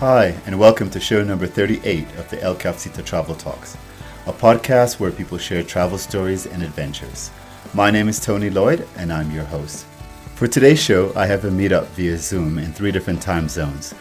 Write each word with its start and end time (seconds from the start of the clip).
Hi, 0.00 0.38
and 0.44 0.58
welcome 0.58 0.90
to 0.90 1.00
show 1.00 1.24
number 1.24 1.46
38 1.46 2.06
of 2.16 2.28
the 2.28 2.42
El 2.42 2.54
Cafecito 2.54 3.02
Travel 3.02 3.34
Talks, 3.34 3.78
a 4.26 4.32
podcast 4.32 5.00
where 5.00 5.10
people 5.10 5.38
share 5.38 5.62
travel 5.62 5.96
stories 5.96 6.44
and 6.44 6.62
adventures. 6.62 7.30
My 7.72 7.90
name 7.90 8.06
is 8.06 8.20
Tony 8.20 8.50
Lloyd, 8.50 8.86
and 8.98 9.10
I'm 9.10 9.30
your 9.30 9.44
host. 9.44 9.86
For 10.34 10.46
today's 10.48 10.82
show, 10.82 11.14
I 11.16 11.24
have 11.24 11.46
a 11.46 11.48
meetup 11.48 11.86
via 11.94 12.18
Zoom 12.18 12.58
in 12.58 12.74
three 12.74 12.92
different 12.92 13.22
time 13.22 13.48
zones 13.48 13.94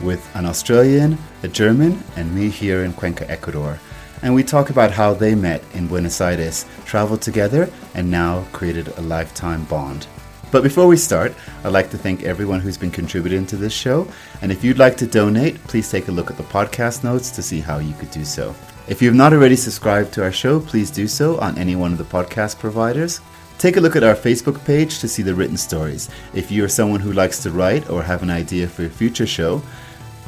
with 0.00 0.26
an 0.34 0.46
Australian, 0.46 1.18
a 1.42 1.48
German, 1.48 2.02
and 2.16 2.34
me 2.34 2.48
here 2.48 2.84
in 2.84 2.94
Cuenca, 2.94 3.30
Ecuador. 3.30 3.78
And 4.22 4.34
we 4.34 4.42
talk 4.42 4.70
about 4.70 4.92
how 4.92 5.12
they 5.12 5.34
met 5.34 5.62
in 5.74 5.86
Buenos 5.86 6.18
Aires, 6.22 6.64
traveled 6.86 7.20
together, 7.20 7.68
and 7.92 8.10
now 8.10 8.46
created 8.52 8.88
a 8.96 9.02
lifetime 9.02 9.64
bond. 9.64 10.06
But 10.52 10.62
before 10.62 10.86
we 10.86 10.98
start, 10.98 11.34
I'd 11.64 11.72
like 11.72 11.90
to 11.90 11.98
thank 11.98 12.24
everyone 12.24 12.60
who's 12.60 12.76
been 12.76 12.90
contributing 12.90 13.46
to 13.46 13.56
this 13.56 13.72
show. 13.72 14.06
And 14.42 14.52
if 14.52 14.62
you'd 14.62 14.78
like 14.78 14.98
to 14.98 15.06
donate, 15.06 15.56
please 15.64 15.90
take 15.90 16.08
a 16.08 16.12
look 16.12 16.30
at 16.30 16.36
the 16.36 16.42
podcast 16.42 17.02
notes 17.02 17.30
to 17.30 17.42
see 17.42 17.60
how 17.60 17.78
you 17.78 17.94
could 17.94 18.10
do 18.10 18.22
so. 18.22 18.54
If 18.86 19.00
you 19.00 19.08
have 19.08 19.16
not 19.16 19.32
already 19.32 19.56
subscribed 19.56 20.12
to 20.12 20.22
our 20.22 20.30
show, 20.30 20.60
please 20.60 20.90
do 20.90 21.08
so 21.08 21.40
on 21.40 21.56
any 21.56 21.74
one 21.74 21.90
of 21.90 21.96
the 21.96 22.04
podcast 22.04 22.58
providers. 22.58 23.22
Take 23.56 23.78
a 23.78 23.80
look 23.80 23.96
at 23.96 24.04
our 24.04 24.14
Facebook 24.14 24.62
page 24.66 24.98
to 24.98 25.08
see 25.08 25.22
the 25.22 25.34
written 25.34 25.56
stories. 25.56 26.10
If 26.34 26.50
you 26.50 26.64
are 26.64 26.68
someone 26.68 27.00
who 27.00 27.14
likes 27.14 27.42
to 27.44 27.50
write 27.50 27.88
or 27.88 28.02
have 28.02 28.22
an 28.22 28.30
idea 28.30 28.68
for 28.68 28.84
a 28.84 28.90
future 28.90 29.26
show, 29.26 29.62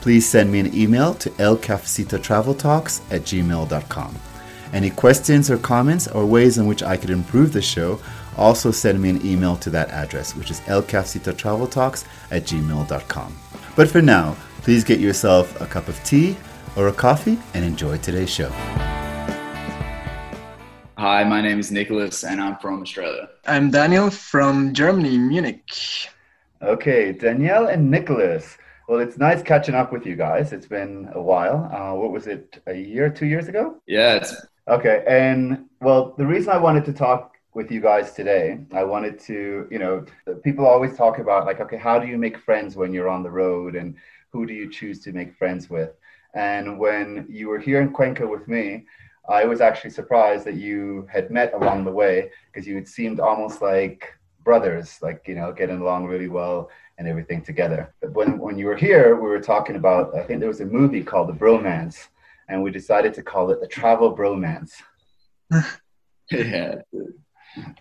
please 0.01 0.27
send 0.27 0.51
me 0.51 0.61
an 0.61 0.75
email 0.75 1.12
to 1.17 1.29
elcafecitotraveltalks 1.31 3.03
at 3.11 3.23
gmail.com. 3.23 4.15
Any 4.73 4.91
questions 4.91 5.51
or 5.51 5.59
comments 5.59 6.09
or 6.09 6.25
ways 6.25 6.56
in 6.56 6.67
which 6.67 6.83
I 6.83 6.97
could 6.97 7.11
improve 7.11 7.53
the 7.53 7.62
show, 7.62 8.01
also 8.37 8.70
send 8.70 9.01
me 9.01 9.11
an 9.11 9.24
email 9.24 9.56
to 9.56 9.70
that 9.70 9.91
address, 9.91 10.34
which 10.34 10.51
is 10.51 10.61
elcafecitotraveltalks 10.61 12.05
at 12.30 12.45
gmail.com. 12.45 13.37
But 13.77 13.88
for 13.88 14.02
now, 14.02 14.37
please 14.62 14.84
get 14.84 15.01
yourself 15.01 15.61
a 15.61 15.66
cup 15.66 15.88
of 15.88 16.03
tea 16.05 16.36
or 16.77 16.89
a 16.89 16.92
coffee 16.92 17.39
and 17.55 17.64
enjoy 17.64 17.98
today's 17.98 18.31
show. 18.31 18.50
Hi, 20.97 21.25
my 21.25 21.41
name 21.41 21.59
is 21.59 21.70
Nicolas 21.70 22.25
and 22.25 22.41
I'm 22.41 22.56
from 22.56 22.83
Australia. 22.83 23.28
I'm 23.47 23.70
Daniel 23.70 24.11
from 24.11 24.72
Germany, 24.72 25.19
Munich. 25.19 25.70
Okay, 26.62 27.12
Daniel 27.12 27.66
and 27.66 27.91
Nicolas. 27.91 28.56
Well, 28.89 29.00
it's 29.00 29.19
nice 29.19 29.42
catching 29.42 29.75
up 29.75 29.92
with 29.92 30.06
you 30.06 30.16
guys. 30.16 30.53
It's 30.53 30.66
been 30.66 31.11
a 31.14 31.20
while. 31.20 31.70
Uh, 31.72 31.94
what 31.94 32.11
was 32.11 32.27
it, 32.27 32.62
a 32.66 32.75
year, 32.75 33.11
two 33.11 33.27
years 33.27 33.48
ago? 33.48 33.81
Yeah, 33.87 34.16
it's 34.16 34.34
Okay, 34.66 35.05
and 35.06 35.66
well, 35.81 36.14
the 36.16 36.25
reason 36.25 36.50
I 36.50 36.56
wanted 36.56 36.87
to 36.87 36.92
talk 36.92 37.34
with 37.55 37.70
you 37.70 37.80
guys 37.80 38.12
today, 38.12 38.58
I 38.72 38.83
wanted 38.83 39.19
to, 39.20 39.69
you 39.70 39.78
know, 39.78 40.05
people 40.42 40.66
always 40.66 40.97
talk 40.97 41.19
about 41.19 41.47
like, 41.47 41.60
okay, 41.60 41.77
how 41.77 42.00
do 42.00 42.06
you 42.08 42.19
make 42.19 42.36
friends 42.36 42.77
when 42.77 42.92
you're 42.92 43.08
on 43.08 43.22
the 43.22 43.30
road 43.30 43.77
and 43.77 43.94
who 44.30 44.44
do 44.44 44.52
you 44.52 44.69
choose 44.69 45.00
to 45.05 45.12
make 45.12 45.36
friends 45.36 45.70
with? 45.70 45.92
And 46.34 46.78
when 46.80 47.27
you 47.28 47.48
were 47.48 47.60
here 47.60 47.80
in 47.80 47.92
Cuenca 47.92 48.27
with 48.27 48.48
me, 48.48 48.86
I 49.28 49.44
was 49.44 49.60
actually 49.60 49.91
surprised 49.91 50.44
that 50.47 50.55
you 50.55 51.06
had 51.10 51.30
met 51.30 51.55
along 51.55 51.84
the 51.84 51.92
way 51.92 52.30
because 52.52 52.66
you 52.66 52.75
had 52.75 52.88
seemed 52.88 53.20
almost 53.20 53.62
like 53.62 54.12
brothers, 54.42 54.98
like, 55.00 55.22
you 55.27 55.36
know, 55.36 55.52
getting 55.52 55.80
along 55.80 56.06
really 56.06 56.28
well 56.28 56.70
and 56.98 57.06
everything 57.06 57.41
together. 57.41 57.94
But 58.00 58.12
when, 58.12 58.38
when 58.38 58.58
you 58.58 58.66
were 58.66 58.77
here, 58.77 59.14
we 59.14 59.28
were 59.28 59.41
talking 59.41 59.77
about, 59.77 60.14
I 60.16 60.25
think 60.25 60.41
there 60.41 60.48
was 60.48 60.60
a 60.60 60.66
movie 60.66 61.05
called 61.05 61.28
The 61.28 61.32
Bromance, 61.32 62.08
and 62.48 62.62
we 62.62 62.72
decided 62.72 63.14
to 63.14 63.22
call 63.22 63.50
it 63.50 63.60
The 63.60 63.69
Travel 63.69 64.14
Bromance. 64.14 64.72
yeah. 66.30 66.77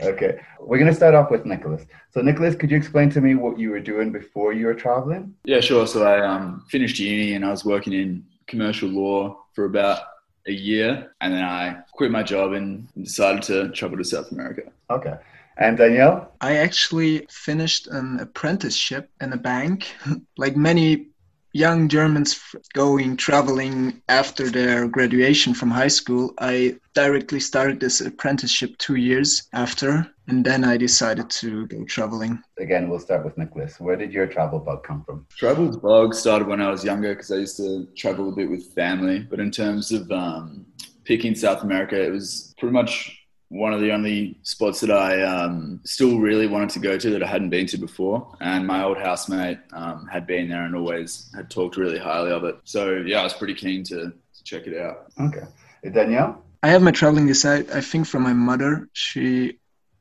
Okay, 0.01 0.39
we're 0.59 0.77
going 0.77 0.89
to 0.89 0.95
start 0.95 1.15
off 1.15 1.31
with 1.31 1.45
Nicolas. 1.45 1.85
So, 2.11 2.21
Nicolas, 2.21 2.55
could 2.55 2.69
you 2.69 2.77
explain 2.77 3.09
to 3.11 3.21
me 3.21 3.35
what 3.35 3.57
you 3.57 3.71
were 3.71 3.79
doing 3.79 4.11
before 4.11 4.53
you 4.53 4.67
were 4.67 4.73
traveling? 4.73 5.33
Yeah, 5.45 5.61
sure. 5.61 5.87
So 5.87 6.05
I 6.05 6.25
um, 6.25 6.63
finished 6.69 6.99
uni 6.99 7.33
and 7.33 7.43
I 7.45 7.49
was 7.49 7.65
working 7.65 7.93
in 7.93 8.25
commercial 8.47 8.89
law 8.89 9.43
for 9.53 9.65
about 9.65 10.01
a 10.47 10.51
year, 10.51 11.15
and 11.21 11.33
then 11.33 11.43
I 11.43 11.77
quit 11.93 12.11
my 12.11 12.23
job 12.23 12.53
and 12.53 12.87
decided 13.01 13.43
to 13.43 13.69
travel 13.69 13.97
to 13.97 14.03
South 14.03 14.31
America. 14.31 14.63
Okay. 14.89 15.13
And 15.57 15.77
Daniel? 15.77 16.27
I 16.41 16.57
actually 16.57 17.27
finished 17.29 17.87
an 17.87 18.19
apprenticeship 18.19 19.09
in 19.21 19.33
a 19.33 19.37
bank. 19.37 19.93
like 20.37 20.55
many 20.55 21.07
young 21.53 21.87
Germans 21.87 22.39
going 22.73 23.15
traveling 23.15 24.01
after 24.09 24.49
their 24.49 24.87
graduation 24.87 25.53
from 25.53 25.69
high 25.69 25.87
school, 25.87 26.33
I 26.39 26.75
directly 26.93 27.39
started 27.39 27.79
this 27.79 28.01
apprenticeship 28.01 28.75
two 28.79 28.95
years 28.95 29.47
after, 29.53 30.07
and 30.27 30.43
then 30.43 30.63
I 30.63 30.77
decided 30.77 31.29
to 31.29 31.67
go 31.67 31.83
traveling. 31.85 32.41
Again, 32.59 32.89
we'll 32.89 32.99
start 32.99 33.23
with 33.23 33.37
Nicolas. 33.37 33.79
Where 33.79 33.95
did 33.95 34.11
your 34.11 34.27
travel 34.27 34.59
bug 34.59 34.83
come 34.83 35.03
from? 35.03 35.25
Travel 35.37 35.77
bug 35.77 36.13
started 36.15 36.47
when 36.47 36.61
I 36.61 36.69
was 36.69 36.83
younger 36.83 37.13
because 37.13 37.31
I 37.31 37.37
used 37.37 37.57
to 37.57 37.87
travel 37.95 38.29
a 38.29 38.35
bit 38.35 38.49
with 38.49 38.73
family. 38.73 39.19
But 39.19 39.39
in 39.39 39.51
terms 39.51 39.91
of 39.91 40.11
um, 40.11 40.65
picking 41.03 41.35
South 41.35 41.63
America, 41.63 42.01
it 42.01 42.11
was 42.11 42.53
pretty 42.57 42.73
much 42.73 43.22
one 43.53 43.71
of 43.71 43.81
the 43.81 43.91
only 43.91 44.35
spots 44.41 44.79
that 44.79 44.89
I 44.89 45.21
um, 45.21 45.79
still 45.85 46.17
really 46.17 46.47
wanted 46.47 46.71
to 46.71 46.79
go 46.79 46.97
to 46.97 47.09
that 47.11 47.21
I 47.21 47.27
hadn't 47.27 47.51
been 47.51 47.67
to 47.67 47.77
before. 47.77 48.35
And 48.41 48.65
my 48.65 48.83
old 48.83 48.97
housemate 48.97 49.59
um, 49.73 50.07
had 50.07 50.25
been 50.25 50.49
there 50.49 50.65
and 50.65 50.75
always 50.75 51.31
had 51.35 51.51
talked 51.51 51.77
really 51.77 51.99
highly 51.99 52.31
of 52.31 52.45
it. 52.45 52.55
So 52.63 53.03
yeah, 53.05 53.19
I 53.19 53.23
was 53.23 53.33
pretty 53.33 53.53
keen 53.53 53.83
to, 53.83 54.11
to 54.11 54.43
check 54.43 54.65
it 54.65 54.75
out. 54.81 55.11
Okay. 55.21 55.45
Daniel? 55.91 56.43
I 56.63 56.69
have 56.69 56.81
my 56.81 56.89
traveling 56.89 57.29
aside, 57.29 57.69
I 57.69 57.81
think, 57.81 58.07
from 58.07 58.23
my 58.23 58.33
mother. 58.33 58.89
She 58.93 59.59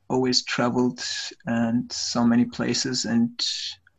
always 0.09 0.43
traveled 0.43 1.05
and 1.45 1.91
so 1.91 2.23
many 2.23 2.45
places 2.45 3.05
and 3.05 3.39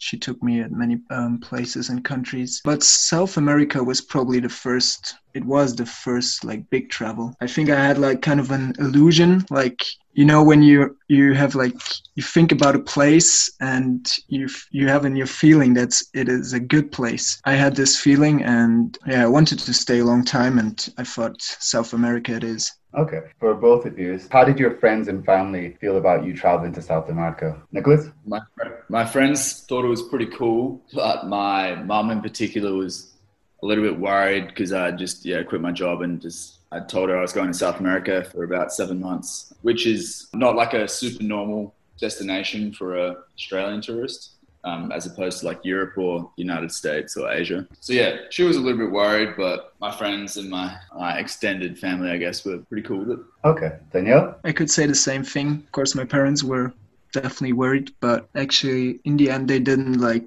she 0.04 0.18
took 0.18 0.42
me 0.42 0.60
at 0.60 0.70
many 0.70 1.00
um, 1.10 1.38
places 1.38 1.88
and 1.88 2.04
countries. 2.04 2.60
But 2.64 2.82
south 2.82 3.36
america 3.36 3.82
was 3.82 4.00
probably 4.00 4.40
the 4.40 4.48
first 4.48 5.14
it 5.32 5.44
was 5.44 5.74
the 5.74 5.86
first 5.86 6.44
like 6.44 6.70
big 6.70 6.90
travel. 6.90 7.34
I 7.40 7.48
think 7.48 7.68
i 7.70 7.84
had 7.88 7.98
like 7.98 8.22
kind 8.22 8.38
of 8.38 8.50
an 8.50 8.74
illusion. 8.78 9.44
Like 9.50 9.82
you 10.12 10.24
know 10.24 10.42
when 10.44 10.62
you 10.62 10.96
you 11.08 11.34
have 11.34 11.54
like 11.54 11.76
you 12.14 12.22
think 12.22 12.52
about 12.52 12.76
a 12.76 12.88
place 12.94 13.50
and 13.60 14.00
you 14.28 14.48
you 14.70 14.86
have 14.88 15.04
in 15.04 15.16
your 15.16 15.26
feeling 15.26 15.74
that 15.74 16.00
it 16.12 16.28
is 16.28 16.52
a 16.52 16.60
good 16.60 16.92
place. 16.92 17.40
I 17.44 17.54
had 17.54 17.74
this 17.74 17.98
feeling 17.98 18.42
and 18.44 18.96
yeah 19.06 19.22
i 19.24 19.26
wanted 19.26 19.58
to 19.58 19.72
stay 19.72 19.98
a 20.00 20.04
long 20.04 20.24
time 20.24 20.58
and 20.58 20.76
i 20.98 21.04
thought 21.04 21.40
south 21.40 21.92
america 21.92 22.32
it 22.34 22.44
is 22.44 22.72
Okay, 22.96 23.22
for 23.40 23.54
both 23.54 23.86
of 23.86 23.98
you, 23.98 24.20
how 24.30 24.44
did 24.44 24.58
your 24.58 24.76
friends 24.78 25.08
and 25.08 25.24
family 25.24 25.76
feel 25.80 25.96
about 25.96 26.24
you 26.24 26.32
traveling 26.32 26.72
to 26.74 26.82
South 26.82 27.08
America? 27.08 27.60
Nicolas? 27.72 28.06
My, 28.24 28.40
my 28.88 29.04
friends 29.04 29.62
thought 29.62 29.84
it 29.84 29.88
was 29.88 30.02
pretty 30.02 30.26
cool, 30.26 30.80
but 30.92 31.26
my 31.26 31.74
mum 31.74 32.10
in 32.10 32.20
particular 32.20 32.72
was 32.72 33.14
a 33.62 33.66
little 33.66 33.82
bit 33.82 33.98
worried 33.98 34.46
because 34.48 34.72
I 34.72 34.92
just 34.92 35.24
yeah 35.24 35.42
quit 35.42 35.60
my 35.60 35.72
job 35.72 36.02
and 36.02 36.20
just 36.20 36.58
I 36.70 36.80
told 36.80 37.08
her 37.08 37.18
I 37.18 37.22
was 37.22 37.32
going 37.32 37.48
to 37.48 37.54
South 37.54 37.80
America 37.80 38.24
for 38.30 38.44
about 38.44 38.72
seven 38.72 39.00
months, 39.00 39.52
which 39.62 39.86
is 39.86 40.28
not 40.32 40.54
like 40.54 40.74
a 40.74 40.86
super 40.86 41.24
normal 41.24 41.74
destination 41.98 42.72
for 42.72 42.96
a 42.96 43.16
Australian 43.36 43.80
tourist 43.80 44.34
um, 44.64 44.90
as 44.92 45.06
opposed 45.06 45.40
to 45.40 45.46
like 45.46 45.64
Europe 45.64 45.96
or 45.96 46.30
United 46.36 46.72
States 46.72 47.16
or 47.16 47.30
Asia. 47.30 47.66
So 47.80 47.92
yeah, 47.92 48.16
she 48.30 48.42
was 48.42 48.56
a 48.56 48.60
little 48.60 48.78
bit 48.78 48.90
worried, 48.90 49.34
but 49.36 49.74
my 49.80 49.90
friends 49.90 50.36
and 50.36 50.50
my, 50.50 50.76
my 50.94 51.18
extended 51.18 51.78
family, 51.78 52.10
I 52.10 52.16
guess, 52.16 52.44
were 52.44 52.58
pretty 52.58 52.86
cool 52.86 52.98
with 52.98 53.10
it. 53.10 53.18
Okay, 53.44 53.76
Daniel. 53.92 54.34
I 54.44 54.52
could 54.52 54.70
say 54.70 54.86
the 54.86 54.94
same 54.94 55.22
thing. 55.22 55.62
Of 55.66 55.72
course, 55.72 55.94
my 55.94 56.04
parents 56.04 56.42
were 56.42 56.72
definitely 57.12 57.52
worried, 57.52 57.92
but 58.00 58.28
actually, 58.34 59.00
in 59.04 59.16
the 59.16 59.30
end, 59.30 59.48
they 59.48 59.60
didn't 59.60 60.00
like 60.00 60.26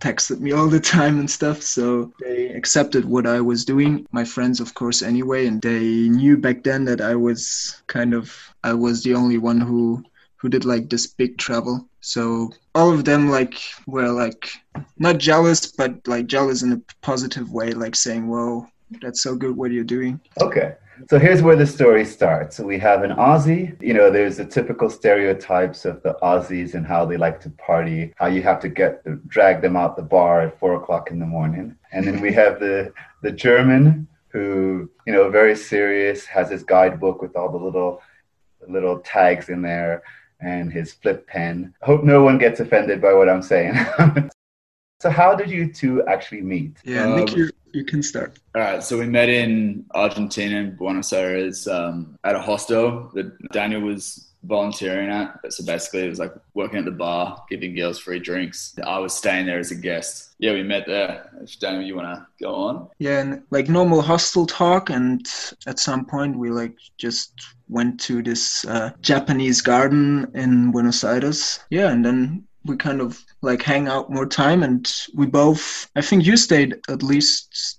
texted 0.00 0.40
me 0.40 0.52
all 0.52 0.66
the 0.66 0.80
time 0.80 1.20
and 1.20 1.30
stuff. 1.30 1.62
So 1.62 2.12
they 2.20 2.48
accepted 2.48 3.04
what 3.04 3.26
I 3.26 3.40
was 3.40 3.64
doing. 3.64 4.06
My 4.10 4.24
friends, 4.24 4.60
of 4.60 4.74
course, 4.74 5.00
anyway, 5.00 5.46
and 5.46 5.62
they 5.62 6.08
knew 6.08 6.36
back 6.36 6.64
then 6.64 6.84
that 6.86 7.00
I 7.00 7.14
was 7.14 7.82
kind 7.86 8.12
of 8.14 8.54
I 8.64 8.72
was 8.74 9.02
the 9.02 9.14
only 9.14 9.38
one 9.38 9.60
who 9.60 10.02
who 10.44 10.50
did 10.50 10.66
like 10.66 10.90
this 10.90 11.06
big 11.06 11.38
travel. 11.38 11.88
So 12.02 12.50
all 12.74 12.92
of 12.92 13.06
them 13.06 13.30
like 13.30 13.58
were 13.86 14.10
like 14.10 14.50
not 14.98 15.16
jealous, 15.16 15.72
but 15.72 16.06
like 16.06 16.26
jealous 16.26 16.62
in 16.62 16.72
a 16.72 16.82
positive 17.00 17.50
way, 17.50 17.70
like 17.72 17.96
saying, 17.96 18.28
"Whoa, 18.28 18.66
that's 19.00 19.22
so 19.22 19.34
good 19.36 19.56
what 19.56 19.72
you're 19.72 19.92
doing." 19.96 20.20
Okay. 20.42 20.74
So 21.08 21.18
here's 21.18 21.40
where 21.40 21.56
the 21.56 21.66
story 21.66 22.04
starts. 22.04 22.60
We 22.60 22.78
have 22.78 23.02
an 23.04 23.12
Aussie. 23.12 23.64
You 23.80 23.94
know, 23.94 24.10
there's 24.10 24.36
the 24.36 24.44
typical 24.44 24.90
stereotypes 24.90 25.86
of 25.86 26.02
the 26.02 26.14
Aussies 26.22 26.74
and 26.74 26.86
how 26.86 27.06
they 27.06 27.16
like 27.16 27.40
to 27.40 27.50
party, 27.50 28.12
how 28.16 28.26
you 28.26 28.42
have 28.42 28.60
to 28.60 28.68
get 28.68 29.02
drag 29.26 29.62
them 29.62 29.76
out 29.76 29.96
the 29.96 30.08
bar 30.16 30.42
at 30.42 30.58
four 30.60 30.74
o'clock 30.74 31.10
in 31.10 31.18
the 31.18 31.26
morning. 31.38 31.74
And 31.90 32.06
then 32.06 32.20
we 32.20 32.34
have 32.34 32.60
the 32.60 32.92
the 33.22 33.32
German 33.32 34.06
who, 34.28 34.90
you 35.06 35.12
know, 35.14 35.30
very 35.30 35.56
serious, 35.56 36.26
has 36.26 36.50
his 36.50 36.64
guidebook 36.64 37.22
with 37.22 37.34
all 37.34 37.50
the 37.50 37.64
little 37.66 38.02
little 38.68 38.98
tags 38.98 39.48
in 39.48 39.62
there 39.62 40.02
and 40.44 40.72
his 40.72 40.92
flip 40.92 41.26
pen. 41.26 41.74
I 41.82 41.86
hope 41.86 42.04
no 42.04 42.22
one 42.22 42.38
gets 42.38 42.60
offended 42.60 43.00
by 43.00 43.12
what 43.14 43.28
I'm 43.28 43.42
saying. 43.42 43.74
so, 45.00 45.10
how 45.10 45.34
did 45.34 45.50
you 45.50 45.72
two 45.72 46.04
actually 46.06 46.42
meet? 46.42 46.76
Yeah, 46.84 47.14
Nick, 47.14 47.32
um, 47.32 47.38
you, 47.38 47.50
you 47.72 47.84
can 47.84 48.02
start. 48.02 48.38
All 48.54 48.62
right, 48.62 48.82
so 48.82 48.98
we 48.98 49.06
met 49.06 49.28
in 49.28 49.86
Argentina, 49.94 50.56
in 50.56 50.76
Buenos 50.76 51.12
Aires, 51.12 51.66
um, 51.66 52.16
at 52.24 52.36
a 52.36 52.40
hostel 52.40 53.10
that 53.14 53.32
Daniel 53.52 53.80
was 53.80 54.33
volunteering 54.46 55.10
at. 55.10 55.40
But 55.42 55.52
So 55.52 55.64
basically, 55.64 56.04
it 56.04 56.08
was 56.10 56.18
like 56.18 56.34
working 56.54 56.78
at 56.78 56.84
the 56.84 56.90
bar, 56.90 57.44
giving 57.48 57.74
girls 57.74 57.98
free 57.98 58.18
drinks. 58.18 58.74
I 58.84 58.98
was 58.98 59.14
staying 59.14 59.46
there 59.46 59.58
as 59.58 59.70
a 59.70 59.74
guest. 59.74 60.30
Yeah, 60.38 60.52
we 60.52 60.62
met 60.62 60.86
there. 60.86 61.30
If 61.42 61.58
Daniel, 61.58 61.82
you 61.82 61.96
want 61.96 62.14
to 62.14 62.26
go 62.42 62.54
on? 62.54 62.88
Yeah, 62.98 63.20
and 63.20 63.42
like 63.50 63.68
normal 63.68 64.02
hostel 64.02 64.46
talk, 64.46 64.90
and 64.90 65.26
at 65.66 65.78
some 65.78 66.04
point 66.04 66.36
we 66.36 66.50
like 66.50 66.76
just 66.98 67.32
went 67.68 68.00
to 68.00 68.22
this 68.22 68.64
uh, 68.66 68.90
Japanese 69.00 69.60
garden 69.60 70.30
in 70.34 70.70
Buenos 70.70 71.04
Aires. 71.04 71.60
Yeah, 71.70 71.90
and 71.90 72.04
then 72.04 72.44
we 72.64 72.76
kind 72.76 73.00
of 73.00 73.22
like 73.42 73.62
hang 73.62 73.88
out 73.88 74.10
more 74.10 74.26
time 74.26 74.62
and 74.62 74.90
we 75.14 75.26
both 75.26 75.90
i 75.96 76.00
think 76.00 76.24
you 76.24 76.34
stayed 76.34 76.74
at 76.88 77.02
least 77.02 77.78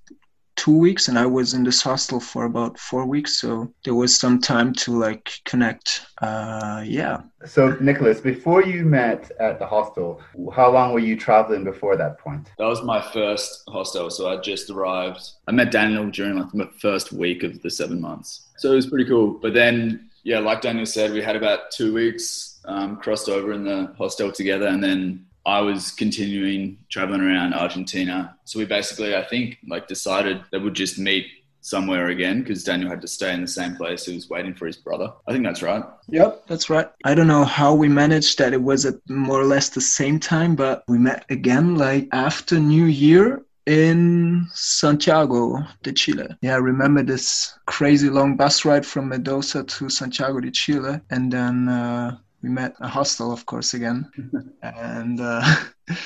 two 0.55 0.77
weeks 0.77 1.07
and 1.07 1.19
i 1.19 1.25
was 1.25 1.53
in 1.53 1.63
this 1.63 1.81
hostel 1.81 2.19
for 2.19 2.45
about 2.45 2.77
four 2.79 3.05
weeks 3.05 3.39
so 3.39 3.71
there 3.83 3.93
was 3.93 4.15
some 4.15 4.39
time 4.39 4.73
to 4.73 4.97
like 4.97 5.31
connect 5.45 6.05
uh 6.21 6.81
yeah. 6.85 7.21
So 7.45 7.75
nicolas 7.81 8.21
before 8.21 8.63
you 8.63 8.85
met 8.85 9.31
at 9.39 9.59
the 9.59 9.67
hostel 9.67 10.21
how 10.53 10.71
long 10.71 10.93
were 10.93 10.99
you 10.99 11.17
traveling 11.17 11.63
before 11.63 11.95
that 11.97 12.17
point? 12.19 12.49
That 12.57 12.65
was 12.65 12.83
my 12.83 13.01
first 13.01 13.63
hostel 13.67 14.09
so 14.09 14.29
i 14.29 14.37
just 14.37 14.69
arrived. 14.69 15.21
I 15.47 15.51
met 15.51 15.71
daniel 15.71 16.09
during 16.09 16.39
like 16.39 16.51
the 16.51 16.71
first 16.79 17.11
week 17.11 17.43
of 17.43 17.61
the 17.61 17.69
seven 17.69 17.99
months. 18.01 18.47
So 18.57 18.71
it 18.71 18.75
was 18.75 18.87
pretty 18.87 19.05
cool. 19.05 19.39
But 19.41 19.53
then 19.53 20.09
yeah 20.23 20.39
like 20.39 20.61
daniel 20.61 20.85
said 20.85 21.11
we 21.11 21.21
had 21.21 21.35
about 21.35 21.71
two 21.71 21.93
weeks 21.93 22.55
um, 22.67 22.97
crossed 22.97 23.29
over 23.29 23.53
in 23.53 23.63
the 23.63 23.93
hostel 23.97 24.31
together, 24.31 24.67
and 24.67 24.83
then 24.83 25.25
I 25.45 25.61
was 25.61 25.91
continuing 25.91 26.77
traveling 26.89 27.21
around 27.21 27.53
Argentina. 27.53 28.35
So 28.45 28.59
we 28.59 28.65
basically, 28.65 29.15
I 29.15 29.23
think, 29.23 29.57
like 29.67 29.87
decided 29.87 30.41
that 30.51 30.61
we'd 30.61 30.73
just 30.73 30.97
meet 30.97 31.27
somewhere 31.61 32.07
again 32.07 32.41
because 32.41 32.63
Daniel 32.63 32.89
had 32.89 33.01
to 33.01 33.07
stay 33.07 33.33
in 33.33 33.41
the 33.41 33.47
same 33.47 33.75
place. 33.75 34.05
He 34.05 34.13
was 34.13 34.29
waiting 34.29 34.53
for 34.53 34.67
his 34.67 34.77
brother. 34.77 35.11
I 35.27 35.31
think 35.31 35.43
that's 35.43 35.63
right. 35.63 35.83
Yep, 36.09 36.45
that's 36.47 36.69
right. 36.69 36.87
I 37.03 37.15
don't 37.15 37.27
know 37.27 37.43
how 37.43 37.73
we 37.73 37.87
managed 37.87 38.37
that 38.37 38.53
it 38.53 38.61
was 38.61 38.85
at 38.85 38.95
more 39.09 39.41
or 39.41 39.45
less 39.45 39.69
the 39.69 39.81
same 39.81 40.19
time, 40.19 40.55
but 40.55 40.83
we 40.87 40.99
met 40.99 41.25
again 41.29 41.75
like 41.75 42.07
after 42.11 42.59
New 42.59 42.85
Year 42.85 43.43
in 43.65 44.45
Santiago 44.53 45.57
de 45.81 45.91
Chile. 45.91 46.27
Yeah, 46.41 46.53
I 46.53 46.57
remember 46.57 47.01
this 47.01 47.57
crazy 47.65 48.09
long 48.09 48.35
bus 48.35 48.63
ride 48.63 48.85
from 48.85 49.09
Mendoza 49.09 49.63
to 49.63 49.89
Santiago 49.89 50.39
de 50.39 50.51
Chile. 50.51 51.01
And 51.09 51.31
then 51.31 51.67
uh, 51.67 52.17
we 52.45 52.51
met 52.51 52.75
a 52.79 52.87
hostel, 52.87 53.31
of 53.31 53.43
course, 53.47 53.73
again, 53.73 54.07
and 54.61 55.19
uh, 55.19 55.43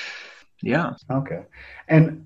yeah. 0.63 0.93
Okay, 1.11 1.41
and 1.89 2.25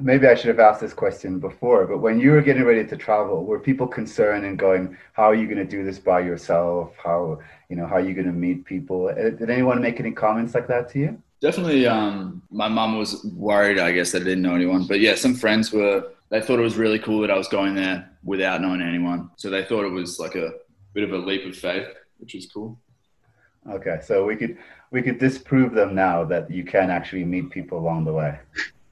maybe 0.00 0.26
I 0.26 0.34
should 0.34 0.48
have 0.48 0.60
asked 0.60 0.80
this 0.80 0.94
question 0.94 1.38
before, 1.38 1.86
but 1.86 1.98
when 1.98 2.18
you 2.18 2.30
were 2.30 2.40
getting 2.40 2.64
ready 2.64 2.86
to 2.86 2.96
travel, 2.96 3.44
were 3.44 3.60
people 3.60 3.86
concerned 3.86 4.46
and 4.46 4.58
going, 4.58 4.96
"How 5.12 5.24
are 5.24 5.34
you 5.34 5.44
going 5.44 5.58
to 5.58 5.70
do 5.76 5.84
this 5.84 5.98
by 5.98 6.20
yourself? 6.20 6.94
How 6.96 7.38
you 7.68 7.76
know 7.76 7.86
how 7.86 7.96
are 7.96 8.06
you 8.08 8.14
going 8.14 8.30
to 8.34 8.38
meet 8.46 8.64
people?" 8.64 9.08
Uh, 9.08 9.28
did 9.40 9.50
anyone 9.50 9.82
make 9.82 10.00
any 10.00 10.12
comments 10.12 10.54
like 10.54 10.68
that 10.68 10.88
to 10.92 10.98
you? 10.98 11.22
Definitely, 11.42 11.86
um, 11.86 12.42
my 12.50 12.68
mom 12.68 12.96
was 12.96 13.26
worried. 13.36 13.78
I 13.78 13.92
guess 13.92 14.12
that 14.12 14.22
I 14.22 14.24
didn't 14.24 14.42
know 14.42 14.54
anyone, 14.54 14.86
but 14.86 15.00
yeah, 15.00 15.16
some 15.16 15.34
friends 15.34 15.70
were. 15.70 16.12
They 16.30 16.40
thought 16.40 16.58
it 16.58 16.62
was 16.70 16.78
really 16.78 16.98
cool 16.98 17.20
that 17.20 17.30
I 17.30 17.36
was 17.36 17.48
going 17.48 17.74
there 17.74 18.10
without 18.22 18.62
knowing 18.62 18.80
anyone, 18.80 19.30
so 19.36 19.50
they 19.50 19.64
thought 19.64 19.84
it 19.84 19.92
was 20.00 20.18
like 20.18 20.34
a 20.34 20.52
bit 20.94 21.04
of 21.04 21.12
a 21.12 21.18
leap 21.18 21.44
of 21.44 21.54
faith, 21.54 21.88
which 22.16 22.32
was 22.34 22.46
cool. 22.46 22.80
Okay, 23.70 23.98
so 24.02 24.24
we 24.26 24.36
could 24.36 24.58
we 24.90 25.02
could 25.02 25.18
disprove 25.18 25.72
them 25.72 25.94
now 25.94 26.24
that 26.24 26.50
you 26.50 26.64
can 26.64 26.90
actually 26.90 27.24
meet 27.24 27.50
people 27.50 27.78
along 27.78 28.04
the 28.04 28.12
way. 28.12 28.38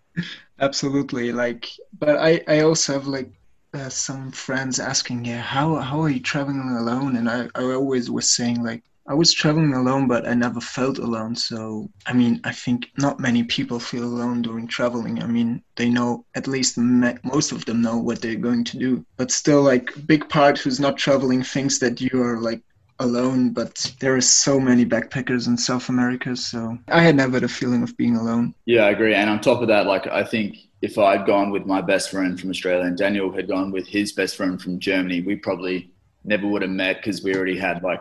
Absolutely, 0.61 1.33
like, 1.33 1.69
but 1.99 2.17
I 2.17 2.43
I 2.49 2.61
also 2.61 2.95
have 2.95 3.07
like 3.07 3.31
uh, 3.75 3.89
some 3.89 4.31
friends 4.33 4.79
asking, 4.79 5.25
yeah, 5.25 5.41
how 5.41 5.77
how 5.77 6.01
are 6.03 6.11
you 6.11 6.21
traveling 6.21 6.77
alone? 6.79 7.17
And 7.17 7.29
I 7.29 7.49
I 7.55 7.63
always 7.75 8.11
was 8.11 8.35
saying 8.35 8.63
like 8.63 8.83
I 9.07 9.15
was 9.15 9.33
traveling 9.33 9.75
alone, 9.75 10.07
but 10.07 10.29
I 10.29 10.35
never 10.35 10.61
felt 10.61 10.99
alone. 10.99 11.35
So, 11.35 11.91
I 12.07 12.13
mean, 12.13 12.41
I 12.45 12.53
think 12.53 12.89
not 12.97 13.19
many 13.19 13.43
people 13.43 13.81
feel 13.81 14.05
alone 14.05 14.43
during 14.43 14.69
traveling. 14.69 15.21
I 15.21 15.27
mean, 15.27 15.63
they 15.75 15.91
know, 15.91 16.25
at 16.37 16.47
least 16.47 16.79
most 16.79 17.51
of 17.51 17.65
them 17.65 17.83
know 17.83 17.99
what 17.99 18.23
they're 18.23 18.37
going 18.37 18.63
to 18.65 18.79
do. 18.79 19.05
But 19.17 19.33
still, 19.33 19.63
like, 19.63 19.91
big 20.07 20.29
part 20.29 20.59
who's 20.59 20.79
not 20.79 20.99
traveling 20.99 21.43
thinks 21.43 21.81
that 21.81 22.01
you 22.01 22.23
are 22.23 22.41
like 22.41 22.63
alone, 22.99 23.51
but 23.51 23.95
there 24.01 24.15
are 24.15 24.21
so 24.21 24.61
many 24.61 24.85
backpackers 24.85 25.47
in 25.47 25.57
South 25.57 25.89
America, 25.89 26.37
so 26.37 26.79
I 26.89 27.03
had 27.03 27.17
never 27.17 27.41
the 27.41 27.49
feeling 27.49 27.83
of 27.83 27.97
being 27.97 28.17
alone. 28.17 28.55
Yeah, 28.67 28.85
I 28.85 28.91
agree. 28.91 29.15
And 29.15 29.29
on 29.29 29.41
top 29.41 29.63
of 29.63 29.69
that, 29.69 29.87
like 29.87 30.07
I 30.07 30.25
think 30.25 30.57
if 30.81 30.99
I'd 30.99 31.27
gone 31.27 31.51
with 31.51 31.67
my 31.67 31.81
best 31.81 32.11
friend 32.11 32.39
from 32.39 32.51
Australia 32.51 32.87
and 32.87 32.97
Daniel 32.97 33.33
had 33.33 33.49
gone 33.49 33.71
with 33.71 33.87
his 33.87 34.13
best 34.13 34.37
friend 34.37 34.61
from 34.61 34.79
Germany, 34.79 35.23
we 35.23 35.37
probably 35.37 35.93
never 36.25 36.47
would 36.47 36.63
have 36.63 36.71
met 36.71 36.97
because 36.97 37.23
we 37.23 37.35
already 37.35 37.59
had 37.59 37.83
like 37.83 38.01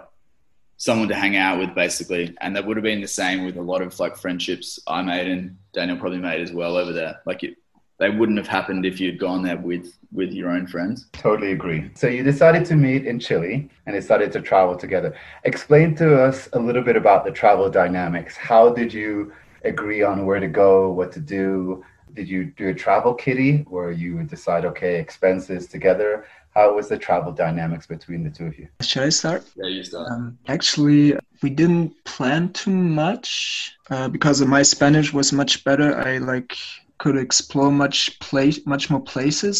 someone 0.78 1.08
to 1.08 1.16
hang 1.16 1.38
out 1.38 1.60
with 1.60 1.76
basically 1.76 2.36
and 2.42 2.56
that 2.56 2.66
would 2.66 2.76
have 2.76 2.84
been 2.84 3.02
the 3.02 3.08
same 3.08 3.46
with 3.46 3.56
a 3.56 3.62
lot 3.62 3.84
of 3.84 4.00
like 4.00 4.18
friendships 4.18 4.80
i 4.88 5.00
made 5.00 5.28
and 5.28 5.56
daniel 5.74 5.96
probably 5.96 6.18
made 6.18 6.42
as 6.42 6.52
well 6.52 6.76
over 6.76 6.92
there 6.92 7.22
like 7.28 7.44
it, 7.44 7.56
they 8.02 8.10
wouldn't 8.10 8.40
have 8.40 8.48
happened 8.48 8.84
if 8.84 9.00
you'd 9.00 9.20
gone 9.20 9.44
there 9.44 9.58
with 9.58 9.96
with 10.12 10.32
your 10.32 10.50
own 10.50 10.66
friends. 10.66 11.06
Totally 11.14 11.52
agree. 11.52 11.90
So 11.94 12.08
you 12.08 12.24
decided 12.24 12.66
to 12.66 12.76
meet 12.76 13.06
in 13.06 13.20
Chile 13.20 13.70
and 13.86 13.96
decided 13.96 14.32
to 14.34 14.42
travel 14.42 14.76
together. 14.76 15.16
Explain 15.44 15.96
to 15.98 16.20
us 16.20 16.50
a 16.54 16.60
little 16.60 16.82
bit 16.82 16.96
about 16.96 17.24
the 17.26 17.32
travel 17.32 17.70
dynamics. 17.70 18.36
How 18.36 18.74
did 18.74 18.92
you 18.92 19.32
agree 19.64 20.02
on 20.02 20.26
where 20.26 20.40
to 20.40 20.48
go, 20.48 20.92
what 20.92 21.12
to 21.14 21.20
do? 21.20 21.86
Did 22.14 22.28
you 22.28 22.46
do 22.46 22.70
a 22.70 22.74
travel 22.74 23.14
kitty 23.14 23.58
where 23.70 23.92
you 23.92 24.18
would 24.18 24.30
decide, 24.30 24.66
okay, 24.66 25.00
expenses 25.00 25.68
together? 25.68 26.26
How 26.56 26.76
was 26.76 26.90
the 26.90 26.98
travel 26.98 27.32
dynamics 27.32 27.86
between 27.86 28.24
the 28.24 28.32
two 28.32 28.48
of 28.48 28.60
you? 28.60 28.68
Should 28.82 29.04
I 29.04 29.10
start? 29.10 29.46
Yeah, 29.56 29.68
you 29.68 29.84
start. 29.84 30.12
Um, 30.12 30.38
actually, 30.48 31.18
we 31.42 31.50
didn't 31.50 32.04
plan 32.04 32.52
too 32.52 32.72
much 32.72 33.78
uh, 33.90 34.10
because 34.10 34.44
my 34.44 34.64
Spanish 34.64 35.14
was 35.14 35.32
much 35.32 35.64
better. 35.64 35.96
I 35.98 36.18
like 36.18 36.58
could 37.02 37.18
explore 37.18 37.72
much 37.72 38.20
place, 38.20 38.58
much 38.66 38.90
more 38.90 39.02
places 39.02 39.58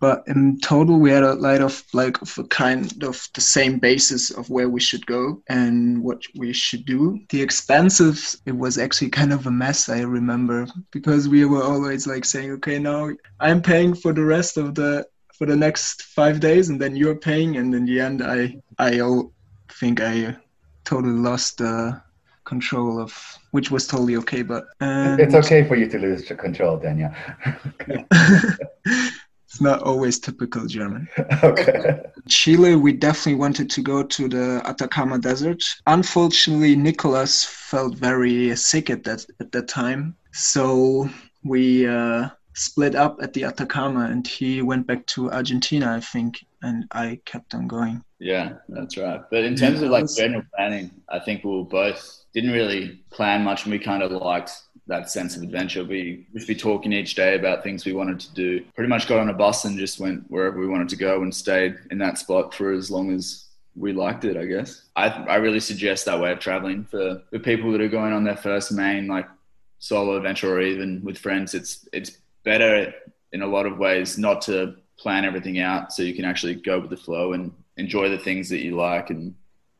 but 0.00 0.22
in 0.28 0.58
total 0.60 0.98
we 0.98 1.10
had 1.10 1.24
a 1.24 1.34
light 1.34 1.60
of 1.60 1.82
like 1.92 2.20
of 2.22 2.38
a 2.38 2.44
kind 2.44 3.02
of 3.02 3.28
the 3.34 3.40
same 3.40 3.78
basis 3.78 4.30
of 4.30 4.48
where 4.48 4.68
we 4.68 4.80
should 4.80 5.04
go 5.06 5.42
and 5.48 6.02
what 6.02 6.22
we 6.36 6.52
should 6.52 6.84
do. 6.84 7.18
The 7.30 7.42
expenses 7.42 8.40
it 8.46 8.56
was 8.56 8.78
actually 8.78 9.10
kind 9.10 9.32
of 9.32 9.46
a 9.46 9.50
mess 9.50 9.88
i 9.88 10.00
remember 10.00 10.66
because 10.90 11.28
we 11.28 11.44
were 11.44 11.62
always 11.62 12.06
like 12.06 12.24
saying 12.24 12.52
okay 12.52 12.78
now 12.78 13.10
i'm 13.40 13.60
paying 13.60 13.94
for 13.94 14.12
the 14.12 14.24
rest 14.24 14.56
of 14.56 14.74
the 14.74 15.06
for 15.36 15.46
the 15.46 15.56
next 15.56 16.02
five 16.02 16.40
days 16.40 16.68
and 16.68 16.80
then 16.80 16.96
you're 16.96 17.18
paying 17.18 17.56
and 17.56 17.74
in 17.74 17.84
the 17.84 18.00
end 18.00 18.22
i 18.22 18.56
i 18.78 19.00
think 19.72 20.00
i 20.00 20.36
totally 20.84 21.14
lost 21.14 21.58
the 21.58 22.00
control 22.52 23.00
of 23.00 23.12
which 23.52 23.70
was 23.70 23.86
totally 23.86 24.16
okay 24.16 24.42
but 24.42 24.62
it's 25.24 25.34
okay 25.34 25.62
for 25.68 25.76
you 25.76 25.88
to 25.88 25.98
lose 25.98 26.26
control 26.46 26.76
daniel 26.76 27.12
It's 29.48 29.62
not 29.62 29.82
always 29.82 30.18
typical 30.18 30.66
German. 30.66 31.08
okay. 31.42 32.02
Chile, 32.28 32.76
we 32.76 32.92
definitely 32.92 33.36
wanted 33.36 33.70
to 33.70 33.80
go 33.80 34.02
to 34.02 34.28
the 34.28 34.60
Atacama 34.66 35.18
Desert. 35.18 35.64
Unfortunately, 35.86 36.76
Nicolas 36.76 37.44
felt 37.44 37.96
very 37.96 38.54
sick 38.56 38.90
at 38.90 39.04
that 39.04 39.24
at 39.40 39.50
that 39.52 39.66
time, 39.66 40.14
so 40.32 41.08
we 41.44 41.88
uh, 41.88 42.28
split 42.52 42.94
up 42.94 43.20
at 43.22 43.32
the 43.32 43.44
Atacama, 43.44 44.00
and 44.00 44.26
he 44.26 44.60
went 44.60 44.86
back 44.86 45.06
to 45.06 45.30
Argentina, 45.30 45.94
I 45.96 46.00
think, 46.00 46.44
and 46.62 46.84
I 46.92 47.18
kept 47.24 47.54
on 47.54 47.68
going. 47.68 48.04
Yeah, 48.18 48.54
that's 48.68 48.98
right. 48.98 49.22
But 49.30 49.44
in 49.44 49.56
terms 49.56 49.80
of 49.80 49.88
like 49.88 50.04
general 50.14 50.42
planning, 50.54 50.90
I 51.08 51.20
think 51.20 51.42
we 51.42 51.52
were 51.52 51.64
both 51.64 52.26
didn't 52.40 52.54
really 52.54 53.00
plan 53.10 53.42
much, 53.42 53.64
and 53.64 53.72
we 53.72 53.78
kind 53.80 54.02
of 54.02 54.12
liked 54.12 54.52
that 54.86 55.10
sense 55.10 55.36
of 55.36 55.42
adventure. 55.42 55.84
We 55.84 56.26
would 56.32 56.46
be 56.46 56.54
talking 56.54 56.92
each 56.92 57.14
day 57.14 57.34
about 57.34 57.62
things 57.64 57.84
we 57.84 57.92
wanted 57.92 58.20
to 58.20 58.34
do. 58.34 58.64
Pretty 58.76 58.88
much 58.88 59.08
got 59.08 59.18
on 59.18 59.28
a 59.28 59.34
bus 59.34 59.64
and 59.64 59.76
just 59.76 59.98
went 59.98 60.24
wherever 60.30 60.58
we 60.58 60.68
wanted 60.68 60.88
to 60.90 60.96
go 60.96 61.22
and 61.22 61.34
stayed 61.34 61.76
in 61.90 61.98
that 61.98 62.16
spot 62.16 62.54
for 62.54 62.72
as 62.72 62.90
long 62.90 63.12
as 63.12 63.46
we 63.74 63.92
liked 63.92 64.24
it, 64.24 64.36
I 64.36 64.46
guess. 64.46 64.84
I, 64.94 65.08
I 65.08 65.36
really 65.36 65.60
suggest 65.60 66.04
that 66.04 66.20
way 66.20 66.30
of 66.30 66.38
traveling 66.38 66.84
for, 66.84 67.22
for 67.28 67.38
people 67.40 67.72
that 67.72 67.80
are 67.80 67.88
going 67.88 68.12
on 68.12 68.24
their 68.24 68.36
first 68.36 68.72
main 68.72 69.08
like 69.08 69.28
solo 69.80 70.16
adventure 70.16 70.54
or 70.54 70.60
even 70.60 71.02
with 71.04 71.18
friends. 71.18 71.54
It's 71.54 71.88
it's 71.92 72.18
better 72.44 72.94
in 73.32 73.42
a 73.42 73.46
lot 73.46 73.66
of 73.66 73.78
ways 73.78 74.16
not 74.16 74.42
to 74.42 74.76
plan 74.96 75.24
everything 75.24 75.58
out 75.58 75.92
so 75.92 76.02
you 76.02 76.14
can 76.14 76.24
actually 76.24 76.54
go 76.54 76.80
with 76.80 76.90
the 76.90 76.96
flow 76.96 77.32
and 77.32 77.52
enjoy 77.76 78.08
the 78.08 78.18
things 78.18 78.48
that 78.48 78.64
you 78.64 78.76
like 78.76 79.10
and 79.10 79.34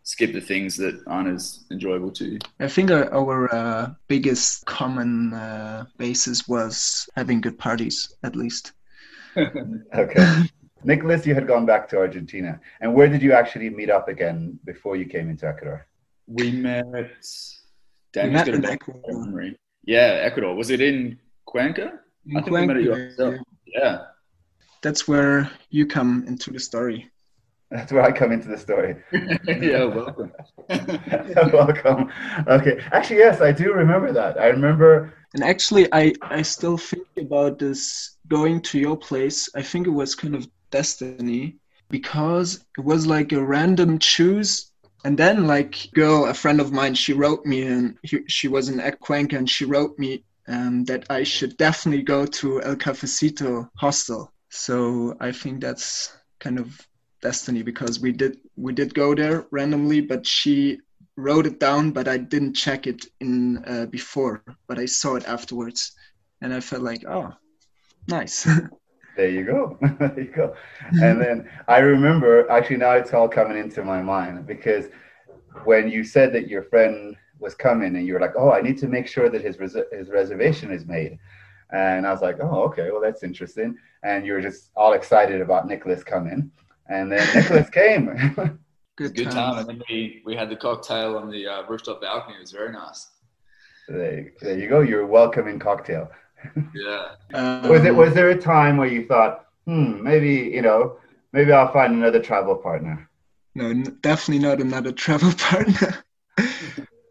skip 0.08 0.32
the 0.32 0.40
things 0.40 0.74
that 0.74 0.98
aren't 1.06 1.28
as 1.28 1.66
enjoyable 1.70 2.10
to 2.10 2.24
you. 2.24 2.38
I 2.60 2.68
think 2.68 2.90
our, 2.90 3.12
our 3.12 3.54
uh, 3.54 3.90
biggest 4.08 4.64
common 4.64 5.34
uh, 5.34 5.84
basis 5.98 6.48
was 6.48 7.06
having 7.14 7.42
good 7.42 7.58
parties, 7.58 8.14
at 8.22 8.34
least. 8.34 8.72
okay. 9.36 10.44
Nicolas, 10.84 11.26
you 11.26 11.34
had 11.34 11.46
gone 11.46 11.66
back 11.66 11.86
to 11.90 11.98
Argentina. 11.98 12.58
And 12.80 12.94
where 12.94 13.08
did 13.08 13.20
you 13.20 13.34
actually 13.34 13.68
meet 13.68 13.90
up 13.90 14.08
again 14.08 14.58
before 14.64 14.96
you 14.96 15.04
came 15.04 15.28
into 15.28 15.46
Ecuador? 15.46 15.86
We 16.26 16.52
met. 16.52 16.86
Dan 18.14 18.28
we 18.28 18.32
met 18.32 18.48
in 18.48 18.64
Ecuador. 18.64 19.52
Yeah, 19.84 20.20
Ecuador. 20.22 20.54
Was 20.54 20.70
it 20.70 20.80
in 20.80 21.18
Cuenca? 21.44 22.00
In 22.24 22.38
I 22.38 22.40
think 22.40 22.48
Cuenca, 22.48 22.74
we 22.74 22.88
met 22.88 22.98
at 22.98 23.18
your 23.18 23.34
yeah. 23.34 23.38
yeah. 23.66 23.98
That's 24.80 25.06
where 25.06 25.50
you 25.68 25.84
come 25.86 26.24
into 26.26 26.50
the 26.50 26.60
story. 26.60 27.10
That's 27.70 27.92
where 27.92 28.02
I 28.02 28.12
come 28.12 28.32
into 28.32 28.48
the 28.48 28.56
story. 28.56 28.96
yeah, 29.12 29.84
welcome. 29.84 30.32
welcome. 31.52 32.10
Okay. 32.46 32.80
Actually, 32.92 33.18
yes, 33.18 33.42
I 33.42 33.52
do 33.52 33.72
remember 33.74 34.10
that. 34.12 34.38
I 34.38 34.46
remember. 34.46 35.12
And 35.34 35.44
actually, 35.44 35.86
I, 35.92 36.14
I 36.22 36.40
still 36.42 36.78
think 36.78 37.06
about 37.18 37.58
this 37.58 38.16
going 38.26 38.62
to 38.62 38.78
your 38.78 38.96
place. 38.96 39.50
I 39.54 39.62
think 39.62 39.86
it 39.86 39.90
was 39.90 40.14
kind 40.14 40.34
of 40.34 40.48
destiny 40.70 41.56
because 41.90 42.64
it 42.78 42.84
was 42.84 43.06
like 43.06 43.32
a 43.32 43.44
random 43.44 43.98
choose. 43.98 44.72
And 45.04 45.18
then, 45.18 45.46
like, 45.46 45.90
girl, 45.94 46.24
a 46.26 46.34
friend 46.34 46.60
of 46.60 46.72
mine, 46.72 46.94
she 46.94 47.12
wrote 47.12 47.44
me, 47.44 47.62
and 47.62 47.98
he, 48.02 48.20
she 48.28 48.48
was 48.48 48.68
in 48.68 48.80
Cuenca, 49.00 49.36
and 49.36 49.48
she 49.48 49.64
wrote 49.64 49.96
me 49.98 50.24
um, 50.48 50.84
that 50.84 51.04
I 51.10 51.22
should 51.22 51.56
definitely 51.56 52.02
go 52.02 52.24
to 52.26 52.62
El 52.62 52.76
Cafecito 52.76 53.68
hostel. 53.76 54.32
So 54.48 55.14
I 55.20 55.32
think 55.32 55.60
that's 55.60 56.12
kind 56.40 56.58
of 56.58 56.87
destiny 57.20 57.62
because 57.62 58.00
we 58.00 58.12
did 58.12 58.38
we 58.56 58.72
did 58.72 58.94
go 58.94 59.14
there 59.14 59.46
randomly, 59.50 60.00
but 60.00 60.26
she 60.26 60.78
wrote 61.16 61.46
it 61.46 61.58
down, 61.58 61.90
but 61.90 62.06
I 62.06 62.16
didn't 62.16 62.54
check 62.54 62.86
it 62.86 63.06
in 63.20 63.64
uh, 63.66 63.86
before, 63.86 64.42
but 64.68 64.78
I 64.78 64.86
saw 64.86 65.16
it 65.16 65.26
afterwards, 65.26 65.92
and 66.40 66.54
I 66.54 66.60
felt 66.60 66.82
like, 66.82 67.04
oh, 67.08 67.32
nice. 68.06 68.44
there 69.16 69.28
you 69.28 69.44
go, 69.44 69.76
there 69.98 70.20
you 70.20 70.32
go. 70.34 70.54
And 71.02 71.20
then 71.22 71.50
I 71.66 71.78
remember 71.78 72.48
actually 72.50 72.76
now 72.76 72.92
it's 72.92 73.12
all 73.12 73.28
coming 73.28 73.58
into 73.58 73.84
my 73.84 74.00
mind 74.00 74.46
because 74.46 74.86
when 75.64 75.88
you 75.88 76.04
said 76.04 76.32
that 76.34 76.48
your 76.48 76.62
friend 76.62 77.16
was 77.40 77.54
coming 77.54 77.96
and 77.96 78.06
you 78.06 78.14
were 78.14 78.20
like, 78.20 78.34
oh, 78.36 78.52
I 78.52 78.60
need 78.60 78.78
to 78.78 78.88
make 78.88 79.08
sure 79.08 79.28
that 79.28 79.42
his 79.42 79.58
res- 79.58 79.76
his 79.92 80.08
reservation 80.08 80.70
is 80.70 80.86
made. 80.86 81.18
And 81.70 82.06
I 82.06 82.12
was 82.12 82.22
like, 82.22 82.38
oh, 82.40 82.62
okay, 82.64 82.90
well, 82.90 83.00
that's 83.00 83.22
interesting. 83.22 83.76
And 84.02 84.24
you 84.24 84.32
were 84.32 84.40
just 84.40 84.70
all 84.74 84.94
excited 84.94 85.40
about 85.40 85.66
Nicolas 85.66 86.02
coming. 86.02 86.50
And 86.88 87.12
then 87.12 87.26
Nicolas 87.34 87.68
came. 87.70 88.06
good, 88.96 89.14
good 89.14 89.30
time. 89.30 89.58
And 89.58 89.68
then 89.68 89.82
we, 89.88 90.22
we 90.24 90.34
had 90.34 90.48
the 90.48 90.56
cocktail 90.56 91.16
on 91.16 91.30
the 91.30 91.46
uh, 91.46 91.62
rooftop 91.68 92.00
balcony. 92.00 92.36
It 92.36 92.40
was 92.40 92.52
very 92.52 92.72
nice. 92.72 93.08
There, 93.88 94.32
there 94.40 94.58
you 94.58 94.68
go. 94.68 94.80
Your 94.80 95.06
welcoming 95.06 95.58
cocktail. 95.58 96.10
yeah. 96.74 97.10
Um, 97.34 97.68
was 97.68 97.84
it? 97.84 97.94
Was 97.94 98.14
there 98.14 98.30
a 98.30 98.40
time 98.40 98.76
where 98.76 98.88
you 98.88 99.06
thought, 99.06 99.46
hmm, 99.66 100.02
maybe 100.02 100.50
you 100.54 100.62
know, 100.62 100.96
maybe 101.32 101.52
I'll 101.52 101.72
find 101.72 101.94
another 101.94 102.20
travel 102.20 102.56
partner? 102.56 103.08
No, 103.54 103.72
definitely 104.02 104.42
not 104.42 104.60
another 104.60 104.92
travel 105.04 105.32
partner. 105.32 106.04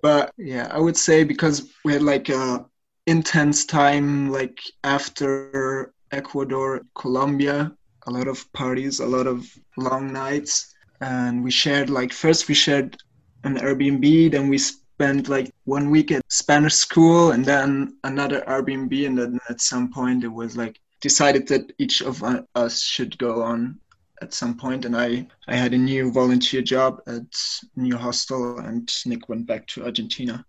but 0.02 0.32
yeah, 0.38 0.68
I 0.72 0.80
would 0.80 0.98
say 0.98 1.24
because 1.24 1.72
we 1.84 1.94
had 1.94 2.04
like 2.04 2.30
a 2.30 2.66
intense 3.06 3.66
time, 3.66 4.32
like 4.32 4.60
after 4.84 5.94
Ecuador, 6.12 6.82
Colombia, 6.96 7.72
a 8.08 8.12
lot 8.12 8.28
of 8.28 8.52
parties, 8.54 9.00
a 9.00 9.06
lot 9.06 9.28
of 9.28 9.48
long 9.76 10.12
nights. 10.12 10.74
And 11.02 11.44
we 11.44 11.52
shared 11.52 11.90
like 11.90 12.12
first 12.12 12.48
we 12.48 12.56
shared 12.56 12.98
an 13.44 13.58
Airbnb, 13.58 14.32
then 14.32 14.50
we 14.50 14.58
spent 14.58 15.30
like 15.30 15.52
one 15.66 15.92
week 15.92 16.12
at 16.12 16.24
Spanish 16.32 16.74
school 16.74 17.32
and 17.32 17.46
then 17.46 17.98
another 18.04 18.44
Airbnb 18.48 19.06
and 19.06 19.18
then 19.18 19.40
at 19.48 19.62
some 19.62 19.94
point 19.94 20.24
it 20.24 20.28
was 20.28 20.58
like 20.58 20.80
decided 21.02 21.48
that 21.50 21.72
each 21.78 22.02
of 22.02 22.24
us 22.56 22.82
should 22.82 23.16
go 23.20 23.44
on 23.44 23.80
at 24.24 24.34
some 24.34 24.58
point 24.58 24.86
and 24.86 24.98
I, 24.98 25.28
I 25.48 25.56
had 25.56 25.74
a 25.76 25.78
new 25.78 26.12
volunteer 26.12 26.64
job 26.64 27.02
at 27.06 27.28
new 27.76 27.96
hostel 27.96 28.58
and 28.58 28.92
Nick 29.06 29.30
went 29.30 29.46
back 29.46 29.68
to 29.68 29.86
Argentina. 29.86 30.44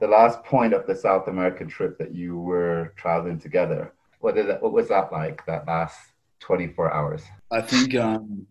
The 0.00 0.06
last 0.06 0.44
point 0.44 0.72
of 0.72 0.86
the 0.86 0.94
South 0.94 1.26
American 1.26 1.66
trip 1.66 1.98
that 1.98 2.14
you 2.14 2.38
were 2.38 2.92
traveling 2.96 3.40
together, 3.40 3.92
what 4.20 4.36
did 4.36 4.46
that, 4.46 4.62
what 4.62 4.72
was 4.72 4.86
that 4.88 5.10
like 5.10 5.44
that 5.46 5.66
last 5.66 5.98
24 6.40 6.92
hours? 6.92 7.22
I 7.50 7.60
think 7.60 7.94
um, 7.94 8.46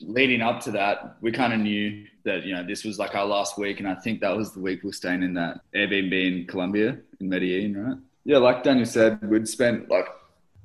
leading 0.00 0.42
up 0.42 0.60
to 0.60 0.70
that, 0.72 1.16
we 1.20 1.32
kind 1.32 1.52
of 1.52 1.60
knew 1.60 2.06
that, 2.24 2.44
you 2.44 2.54
know, 2.54 2.64
this 2.66 2.84
was 2.84 2.98
like 2.98 3.14
our 3.14 3.26
last 3.26 3.58
week. 3.58 3.80
And 3.80 3.88
I 3.88 3.94
think 3.94 4.20
that 4.20 4.36
was 4.36 4.52
the 4.52 4.60
week 4.60 4.82
we 4.82 4.88
were 4.88 4.92
staying 4.92 5.22
in 5.22 5.34
that 5.34 5.60
Airbnb 5.74 6.12
in 6.12 6.46
Colombia, 6.46 6.98
in 7.20 7.28
Medellin, 7.28 7.76
right? 7.76 7.98
Yeah, 8.24 8.38
like 8.38 8.62
Daniel 8.62 8.86
said, 8.86 9.22
we'd 9.28 9.48
spent 9.48 9.90
like 9.90 10.06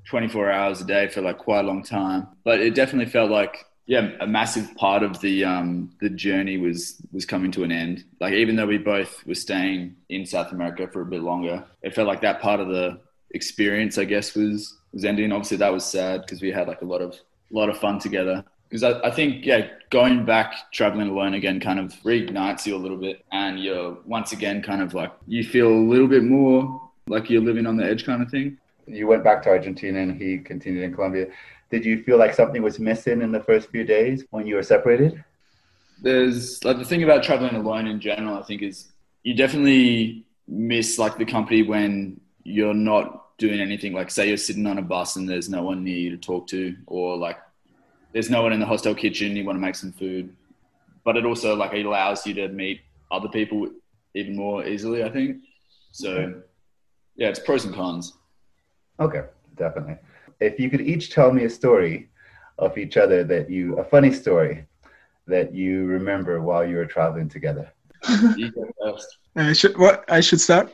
24 0.05 0.49
hours 0.49 0.81
a 0.81 0.85
day 0.85 1.07
for 1.07 1.21
like 1.21 1.38
quite 1.38 1.59
a 1.59 1.67
long 1.67 1.83
time. 1.83 2.27
But 2.43 2.61
it 2.61 2.73
definitely 2.73 3.11
felt 3.11 3.29
like, 3.29 3.65
yeah, 3.85 4.11
a 4.19 4.27
massive 4.27 4.75
part 4.75 5.03
of 5.03 5.19
the 5.19 5.43
um, 5.43 5.91
the 5.99 6.09
journey 6.11 6.57
was 6.57 7.01
was 7.11 7.25
coming 7.25 7.51
to 7.51 7.63
an 7.63 7.71
end. 7.71 8.03
Like 8.19 8.33
even 8.33 8.55
though 8.55 8.67
we 8.67 8.77
both 8.77 9.25
were 9.25 9.35
staying 9.35 9.95
in 10.09 10.25
South 10.25 10.51
America 10.51 10.88
for 10.88 11.01
a 11.01 11.05
bit 11.05 11.21
longer, 11.21 11.65
it 11.81 11.95
felt 11.95 12.07
like 12.07 12.21
that 12.21 12.39
part 12.39 12.59
of 12.59 12.67
the 12.67 12.99
experience, 13.31 13.97
I 13.97 14.05
guess, 14.05 14.35
was 14.35 14.78
was 14.93 15.05
ending. 15.05 15.31
Obviously, 15.31 15.58
that 15.58 15.72
was 15.72 15.86
sad 15.86 16.22
because 16.22 16.41
we 16.41 16.51
had 16.51 16.67
like 16.67 16.81
a 16.81 16.86
lot 16.86 17.01
of 17.01 17.12
a 17.12 17.55
lot 17.55 17.69
of 17.69 17.77
fun 17.77 18.00
together. 18.00 18.43
Because 18.69 18.84
I, 18.84 19.00
I 19.08 19.12
think, 19.12 19.46
yeah, 19.46 19.67
going 19.89 20.25
back 20.25 20.72
traveling 20.72 21.10
alone 21.10 21.34
again 21.34 21.60
kind 21.60 21.79
of 21.79 21.91
reignites 22.03 22.65
you 22.65 22.75
a 22.75 22.77
little 22.77 22.98
bit, 22.98 23.25
and 23.31 23.60
you're 23.60 23.98
once 24.05 24.31
again 24.31 24.62
kind 24.62 24.81
of 24.81 24.93
like 24.93 25.12
you 25.27 25.43
feel 25.43 25.69
a 25.69 25.88
little 25.89 26.08
bit 26.08 26.24
more 26.24 26.89
like 27.08 27.29
you're 27.29 27.41
living 27.41 27.65
on 27.65 27.77
the 27.77 27.86
edge, 27.86 28.05
kind 28.05 28.22
of 28.22 28.29
thing. 28.29 28.58
You 28.86 29.08
went 29.08 29.24
back 29.24 29.41
to 29.43 29.50
Argentina, 29.50 30.00
and 30.00 30.22
he 30.22 30.38
continued 30.38 30.84
in 30.84 30.93
Colombia. 30.93 31.27
Did 31.72 31.86
you 31.86 32.03
feel 32.03 32.17
like 32.17 32.34
something 32.34 32.62
was 32.62 32.79
missing 32.79 33.22
in 33.22 33.31
the 33.31 33.39
first 33.39 33.69
few 33.69 33.84
days 33.84 34.24
when 34.31 34.48
you 34.48 34.55
were 34.55 34.63
separated? 34.63 35.24
There's 36.01 36.63
like 36.63 36.77
the 36.77 36.86
thing 36.86 37.03
about 37.03 37.24
traveling 37.24 37.55
alone 37.55 37.88
in 37.88 38.00
general. 38.00 38.38
I 38.38 38.43
think 38.43 38.62
is 38.62 38.88
you 39.24 39.34
definitely 39.36 40.25
miss 40.48 40.98
like 40.98 41.17
the 41.17 41.25
company 41.25 41.62
when 41.63 42.19
you're 42.43 42.74
not 42.74 43.28
doing 43.39 43.60
anything 43.60 43.93
like 43.93 44.12
say 44.12 44.27
you're 44.27 44.38
sitting 44.38 44.67
on 44.67 44.77
a 44.77 44.81
bus 44.81 45.15
and 45.15 45.27
there's 45.27 45.50
no 45.50 45.63
one 45.63 45.84
near 45.84 45.98
you 45.98 46.10
to 46.12 46.17
talk 46.17 46.46
to 46.48 46.75
or 46.88 47.17
like 47.17 47.38
there's 48.13 48.29
no 48.29 48.41
one 48.41 48.53
in 48.53 48.60
the 48.60 48.65
hostel 48.65 48.93
kitchen 48.93 49.36
you 49.36 49.43
want 49.43 49.55
to 49.55 49.62
make 49.62 49.75
some 49.75 49.91
food 49.91 50.36
but 51.03 51.17
it 51.17 51.25
also 51.25 51.55
like 51.55 51.74
it 51.74 51.86
allows 51.86 52.25
you 52.27 52.34
to 52.34 52.48
meet 52.50 52.81
other 53.12 53.29
people 53.29 53.67
even 54.13 54.36
more 54.36 54.65
easily 54.65 55.03
i 55.03 55.10
think 55.10 55.38
so 55.91 56.41
yeah 57.15 57.29
it's 57.29 57.39
pros 57.39 57.65
and 57.65 57.74
cons 57.74 58.13
okay 59.00 59.24
definitely 59.55 59.98
if 60.39 60.60
you 60.60 60.69
could 60.69 60.81
each 60.81 61.10
tell 61.10 61.31
me 61.31 61.46
a 61.46 61.50
story 61.50 62.10
of 62.58 62.77
each 62.77 62.98
other 62.98 63.24
that 63.24 63.50
you 63.50 63.77
a 63.77 63.84
funny 63.84 64.12
story 64.12 64.65
that 65.27 65.53
you 65.53 65.86
remember 65.86 66.41
while 66.41 66.65
you 66.65 66.75
were 66.75 66.86
traveling 66.86 67.29
together 67.29 67.72
you 68.36 68.51
go 68.51 68.65
first. 68.81 69.17
I 69.36 69.53
should 69.53 69.77
what 69.77 70.05
I 70.10 70.19
should 70.19 70.41
start. 70.41 70.72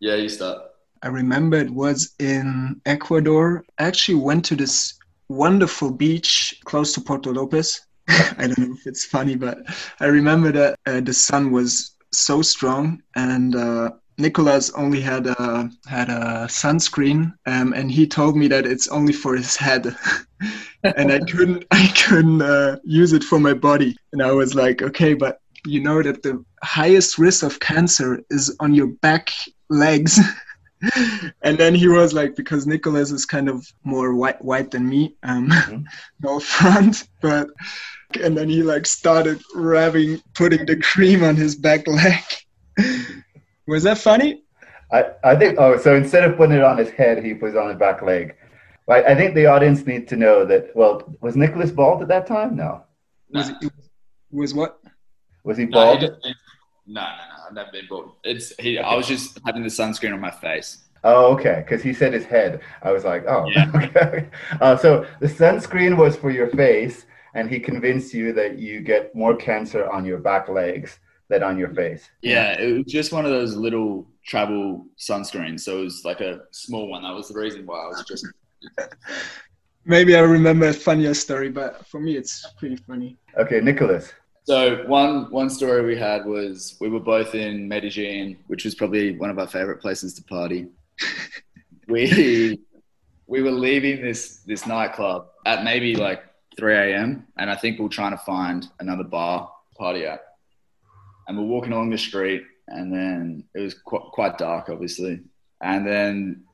Yeah, 0.00 0.16
you 0.16 0.28
start. 0.28 0.71
I 1.02 1.08
remember 1.08 1.56
it 1.56 1.70
was 1.70 2.14
in 2.18 2.80
Ecuador. 2.86 3.64
I 3.78 3.84
actually 3.84 4.20
went 4.20 4.44
to 4.46 4.56
this 4.56 4.94
wonderful 5.28 5.90
beach 5.90 6.60
close 6.64 6.92
to 6.94 7.00
Puerto 7.00 7.32
Lopez. 7.32 7.80
I 8.08 8.46
don't 8.46 8.58
know 8.58 8.74
if 8.74 8.86
it's 8.86 9.04
funny, 9.04 9.36
but 9.36 9.58
I 10.00 10.06
remember 10.06 10.52
that 10.52 10.78
uh, 10.86 11.00
the 11.00 11.12
sun 11.12 11.50
was 11.50 11.96
so 12.12 12.42
strong 12.42 13.02
and 13.16 13.56
uh, 13.56 13.90
Nicolas 14.18 14.70
only 14.74 15.00
had 15.00 15.26
a 15.26 15.70
had 15.86 16.08
a 16.08 16.46
sunscreen, 16.48 17.32
um, 17.46 17.72
and 17.72 17.90
he 17.90 18.06
told 18.06 18.36
me 18.36 18.46
that 18.48 18.66
it's 18.66 18.88
only 18.88 19.12
for 19.12 19.34
his 19.34 19.56
head, 19.56 19.96
and 20.84 21.10
I 21.10 21.18
couldn't 21.20 21.64
I 21.70 21.88
couldn't 22.06 22.42
uh, 22.42 22.78
use 22.84 23.12
it 23.12 23.24
for 23.24 23.40
my 23.40 23.54
body. 23.54 23.96
And 24.12 24.22
I 24.22 24.32
was 24.32 24.54
like, 24.54 24.82
okay, 24.82 25.14
but 25.14 25.40
you 25.66 25.80
know 25.80 26.02
that 26.02 26.22
the 26.22 26.44
highest 26.62 27.18
risk 27.18 27.42
of 27.42 27.60
cancer 27.60 28.20
is 28.30 28.54
on 28.60 28.74
your 28.74 28.88
back 28.88 29.30
legs. 29.70 30.20
and 31.42 31.58
then 31.58 31.74
he 31.74 31.88
was 31.88 32.12
like, 32.12 32.36
because 32.36 32.66
Nicolas 32.66 33.10
is 33.10 33.24
kind 33.24 33.48
of 33.48 33.66
more 33.84 34.14
white 34.14 34.42
white 34.42 34.70
than 34.70 34.88
me, 34.88 35.16
um, 35.22 35.48
mm-hmm. 35.48 35.82
no 36.20 36.40
front, 36.40 37.08
but 37.20 37.48
and 38.20 38.36
then 38.36 38.48
he 38.48 38.62
like 38.62 38.86
started 38.86 39.40
rubbing, 39.54 40.20
putting 40.34 40.66
the 40.66 40.76
cream 40.76 41.22
on 41.24 41.36
his 41.36 41.54
back 41.54 41.86
leg. 41.86 42.22
was 43.66 43.84
that 43.84 43.98
funny? 43.98 44.42
I, 44.92 45.06
I 45.24 45.36
think 45.36 45.58
oh 45.58 45.78
so 45.78 45.94
instead 45.94 46.24
of 46.24 46.36
putting 46.36 46.56
it 46.56 46.64
on 46.64 46.76
his 46.76 46.90
head 46.90 47.24
he 47.24 47.32
puts 47.32 47.54
it 47.54 47.58
on 47.58 47.68
his 47.68 47.78
back 47.78 48.02
leg. 48.02 48.34
But 48.86 49.06
I 49.06 49.14
think 49.14 49.34
the 49.34 49.46
audience 49.46 49.86
need 49.86 50.08
to 50.08 50.16
know 50.16 50.44
that 50.44 50.74
well 50.76 51.16
was 51.20 51.36
Nicolas 51.36 51.70
bald 51.70 52.02
at 52.02 52.08
that 52.08 52.26
time? 52.26 52.56
No. 52.56 52.84
Was 53.30 53.48
it, 53.48 53.72
was 54.30 54.52
what? 54.52 54.80
Was 55.44 55.56
he 55.56 55.64
bald? 55.64 56.02
No, 56.02 56.08
he 56.22 56.34
no, 56.86 57.00
no, 57.00 57.06
no. 57.06 57.41
I've 57.52 57.56
never 57.56 57.70
been 57.70 57.86
bald. 57.86 58.12
It's 58.24 58.54
he. 58.58 58.78
I 58.78 58.94
was 58.94 59.06
just 59.06 59.38
having 59.44 59.62
the 59.62 59.68
sunscreen 59.68 60.14
on 60.14 60.20
my 60.20 60.30
face. 60.30 60.84
Oh, 61.04 61.34
okay. 61.34 61.62
Because 61.66 61.82
he 61.82 61.92
said 61.92 62.14
his 62.14 62.24
head. 62.24 62.60
I 62.82 62.92
was 62.92 63.04
like, 63.04 63.24
oh, 63.28 63.46
yeah. 63.46 63.70
okay. 63.74 64.28
Uh, 64.60 64.76
so 64.76 65.06
the 65.20 65.26
sunscreen 65.26 65.98
was 65.98 66.16
for 66.16 66.30
your 66.30 66.48
face, 66.48 67.04
and 67.34 67.50
he 67.50 67.60
convinced 67.60 68.14
you 68.14 68.32
that 68.32 68.58
you 68.58 68.80
get 68.80 69.14
more 69.14 69.36
cancer 69.36 69.90
on 69.90 70.06
your 70.06 70.18
back 70.18 70.48
legs 70.48 70.98
than 71.28 71.42
on 71.42 71.58
your 71.58 71.74
face. 71.74 72.08
Yeah, 72.22 72.58
it 72.58 72.72
was 72.72 72.86
just 72.86 73.12
one 73.12 73.26
of 73.26 73.30
those 73.30 73.54
little 73.54 74.06
travel 74.24 74.86
sunscreens. 74.98 75.60
So 75.60 75.80
it 75.80 75.84
was 75.84 76.02
like 76.06 76.22
a 76.22 76.40
small 76.52 76.88
one. 76.88 77.02
That 77.02 77.14
was 77.14 77.28
the 77.28 77.38
reason 77.38 77.66
why 77.66 77.84
I 77.84 77.88
was 77.88 78.04
just. 78.08 78.26
Maybe 79.84 80.16
I 80.16 80.20
remember 80.20 80.68
a 80.68 80.72
funnier 80.72 81.12
story, 81.12 81.50
but 81.50 81.84
for 81.86 82.00
me, 82.00 82.16
it's 82.16 82.46
pretty 82.56 82.76
funny. 82.76 83.18
Okay, 83.36 83.60
Nicolas. 83.60 84.12
So 84.44 84.84
one 84.86 85.30
one 85.30 85.50
story 85.50 85.84
we 85.84 85.96
had 85.96 86.26
was 86.26 86.76
we 86.80 86.88
were 86.88 87.00
both 87.00 87.34
in 87.34 87.68
Medellin, 87.68 88.36
which 88.48 88.64
was 88.64 88.74
probably 88.74 89.16
one 89.16 89.30
of 89.30 89.38
our 89.38 89.46
favorite 89.46 89.80
places 89.80 90.14
to 90.14 90.24
party. 90.24 90.66
we 91.88 92.58
we 93.26 93.42
were 93.42 93.52
leaving 93.52 94.02
this 94.02 94.38
this 94.38 94.66
nightclub 94.66 95.28
at 95.46 95.64
maybe 95.64 95.94
like 95.94 96.24
3 96.58 96.74
a.m. 96.74 97.26
and 97.38 97.50
I 97.50 97.56
think 97.56 97.78
we 97.78 97.86
are 97.86 97.88
trying 97.88 98.12
to 98.12 98.18
find 98.18 98.68
another 98.80 99.04
bar 99.04 99.50
party 99.78 100.04
at. 100.04 100.20
And 101.26 101.38
we're 101.38 101.44
walking 101.44 101.72
along 101.72 101.90
the 101.90 101.98
street, 101.98 102.42
and 102.68 102.92
then 102.92 103.44
it 103.54 103.60
was 103.60 103.74
quite, 103.74 104.02
quite 104.12 104.38
dark, 104.38 104.68
obviously. 104.68 105.20
And 105.62 105.86
then 105.86 106.44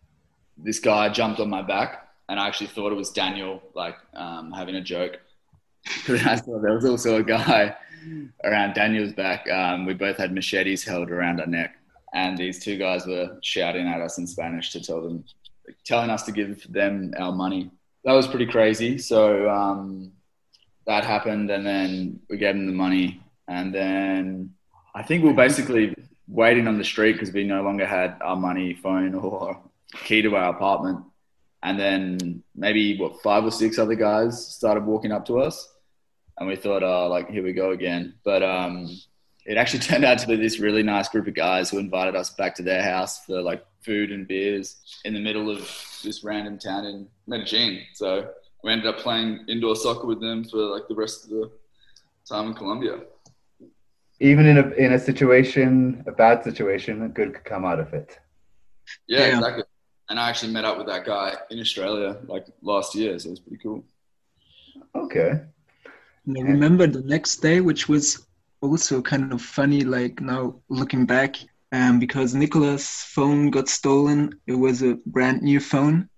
this 0.56 0.78
guy 0.78 1.08
jumped 1.08 1.40
on 1.40 1.48
my 1.48 1.62
back, 1.62 2.06
and 2.28 2.38
I 2.38 2.46
actually 2.46 2.68
thought 2.68 2.92
it 2.92 2.96
was 2.96 3.10
Daniel, 3.10 3.62
like 3.74 3.96
um, 4.14 4.52
having 4.52 4.76
a 4.76 4.80
joke. 4.80 5.18
There 6.06 6.74
was 6.74 6.84
also 6.84 7.16
a 7.16 7.22
guy 7.22 7.76
around 8.44 8.74
Daniel's 8.74 9.12
back. 9.12 9.48
Um, 9.50 9.86
we 9.86 9.94
both 9.94 10.16
had 10.16 10.32
machetes 10.32 10.84
held 10.84 11.10
around 11.10 11.40
our 11.40 11.46
neck, 11.46 11.76
and 12.14 12.36
these 12.36 12.62
two 12.62 12.78
guys 12.78 13.06
were 13.06 13.38
shouting 13.42 13.86
at 13.86 14.00
us 14.00 14.18
in 14.18 14.26
Spanish 14.26 14.70
to 14.72 14.82
tell 14.82 15.02
them, 15.02 15.24
telling 15.84 16.10
us 16.10 16.22
to 16.24 16.32
give 16.32 16.70
them 16.72 17.12
our 17.18 17.32
money. 17.32 17.70
That 18.04 18.12
was 18.12 18.26
pretty 18.26 18.46
crazy. 18.46 18.98
So 18.98 19.50
um, 19.50 20.12
that 20.86 21.04
happened, 21.04 21.50
and 21.50 21.66
then 21.66 22.20
we 22.30 22.38
gave 22.38 22.54
them 22.54 22.66
the 22.66 22.72
money, 22.72 23.22
and 23.46 23.74
then 23.74 24.54
I 24.94 25.02
think 25.02 25.22
we 25.22 25.30
were 25.30 25.36
basically 25.36 25.94
waiting 26.26 26.68
on 26.68 26.78
the 26.78 26.84
street 26.84 27.12
because 27.12 27.32
we 27.32 27.44
no 27.44 27.62
longer 27.62 27.86
had 27.86 28.16
our 28.20 28.36
money, 28.36 28.74
phone, 28.74 29.14
or 29.14 29.60
key 30.04 30.22
to 30.22 30.36
our 30.36 30.54
apartment. 30.54 31.00
And 31.62 31.78
then 31.78 32.42
maybe 32.54 32.98
what 32.98 33.20
five 33.20 33.44
or 33.44 33.50
six 33.50 33.78
other 33.78 33.94
guys 33.94 34.46
started 34.46 34.84
walking 34.84 35.10
up 35.10 35.26
to 35.26 35.40
us, 35.40 35.68
and 36.38 36.48
we 36.48 36.56
thought, 36.56 36.82
oh, 36.82 37.08
like 37.08 37.30
here 37.30 37.42
we 37.42 37.52
go 37.52 37.70
again. 37.72 38.14
But 38.24 38.42
um, 38.42 38.88
it 39.44 39.56
actually 39.56 39.80
turned 39.88 40.04
out 40.04 40.18
to 40.18 40.26
be 40.26 40.36
this 40.36 40.58
really 40.60 40.82
nice 40.82 41.08
group 41.08 41.26
of 41.26 41.34
guys 41.34 41.70
who 41.70 41.78
invited 41.78 42.14
us 42.14 42.30
back 42.30 42.54
to 42.56 42.62
their 42.62 42.82
house 42.82 43.24
for 43.24 43.40
like 43.42 43.64
food 43.80 44.12
and 44.12 44.26
beers 44.28 44.76
in 45.04 45.14
the 45.14 45.20
middle 45.20 45.50
of 45.50 45.60
this 46.04 46.22
random 46.22 46.58
town 46.58 46.84
in 46.84 47.08
Medellin. 47.26 47.82
So 47.94 48.30
we 48.62 48.72
ended 48.72 48.86
up 48.86 48.98
playing 48.98 49.44
indoor 49.48 49.76
soccer 49.76 50.06
with 50.06 50.20
them 50.20 50.44
for 50.44 50.58
like 50.58 50.88
the 50.88 50.94
rest 50.94 51.24
of 51.24 51.30
the 51.30 51.50
time 52.28 52.48
in 52.48 52.54
Colombia. 52.54 53.00
Even 54.20 54.46
in 54.46 54.58
a 54.58 54.70
in 54.72 54.92
a 54.92 54.98
situation, 54.98 56.02
a 56.06 56.12
bad 56.12 56.42
situation, 56.42 57.06
good 57.10 57.34
could 57.34 57.44
come 57.44 57.64
out 57.64 57.78
of 57.78 57.94
it. 57.94 58.18
Yeah, 59.06 59.20
yeah, 59.20 59.36
exactly. 59.36 59.64
And 60.10 60.18
I 60.18 60.28
actually 60.28 60.52
met 60.52 60.64
up 60.64 60.76
with 60.76 60.86
that 60.88 61.04
guy 61.04 61.36
in 61.50 61.60
Australia 61.60 62.16
like 62.26 62.46
last 62.62 62.94
year, 62.94 63.16
so 63.18 63.28
it 63.28 63.30
was 63.30 63.40
pretty 63.40 63.62
cool. 63.62 63.84
Okay. 64.94 65.40
And 66.28 66.38
I 66.38 66.42
remember 66.42 66.86
the 66.86 67.02
next 67.02 67.36
day, 67.36 67.60
which 67.60 67.88
was 67.88 68.26
also 68.60 69.00
kind 69.00 69.32
of 69.32 69.40
funny, 69.40 69.80
like 69.82 70.20
now 70.20 70.60
looking 70.68 71.06
back, 71.06 71.36
um, 71.72 71.98
because 71.98 72.34
Nicolas' 72.34 73.02
phone 73.04 73.50
got 73.50 73.68
stolen. 73.68 74.38
It 74.46 74.54
was 74.54 74.82
a 74.82 74.98
brand 75.06 75.40
new 75.42 75.58
phone. 75.58 76.08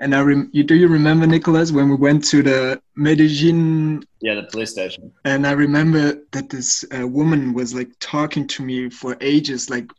And 0.00 0.14
I 0.14 0.20
rem- 0.20 0.48
you 0.52 0.62
do 0.62 0.74
you 0.74 0.88
remember 0.88 1.26
Nicolas 1.26 1.70
when 1.72 1.90
we 1.90 1.96
went 1.96 2.24
to 2.26 2.42
the 2.42 2.80
Medellin? 2.96 4.02
Yeah, 4.20 4.36
the 4.36 4.44
police 4.44 4.70
station. 4.70 5.12
And 5.24 5.46
I 5.46 5.52
remember 5.52 6.22
that 6.32 6.48
this 6.48 6.84
uh, 6.98 7.06
woman 7.06 7.52
was 7.52 7.74
like 7.74 7.90
talking 8.00 8.46
to 8.46 8.62
me 8.62 8.88
for 8.88 9.16
ages, 9.20 9.68
like 9.68 9.90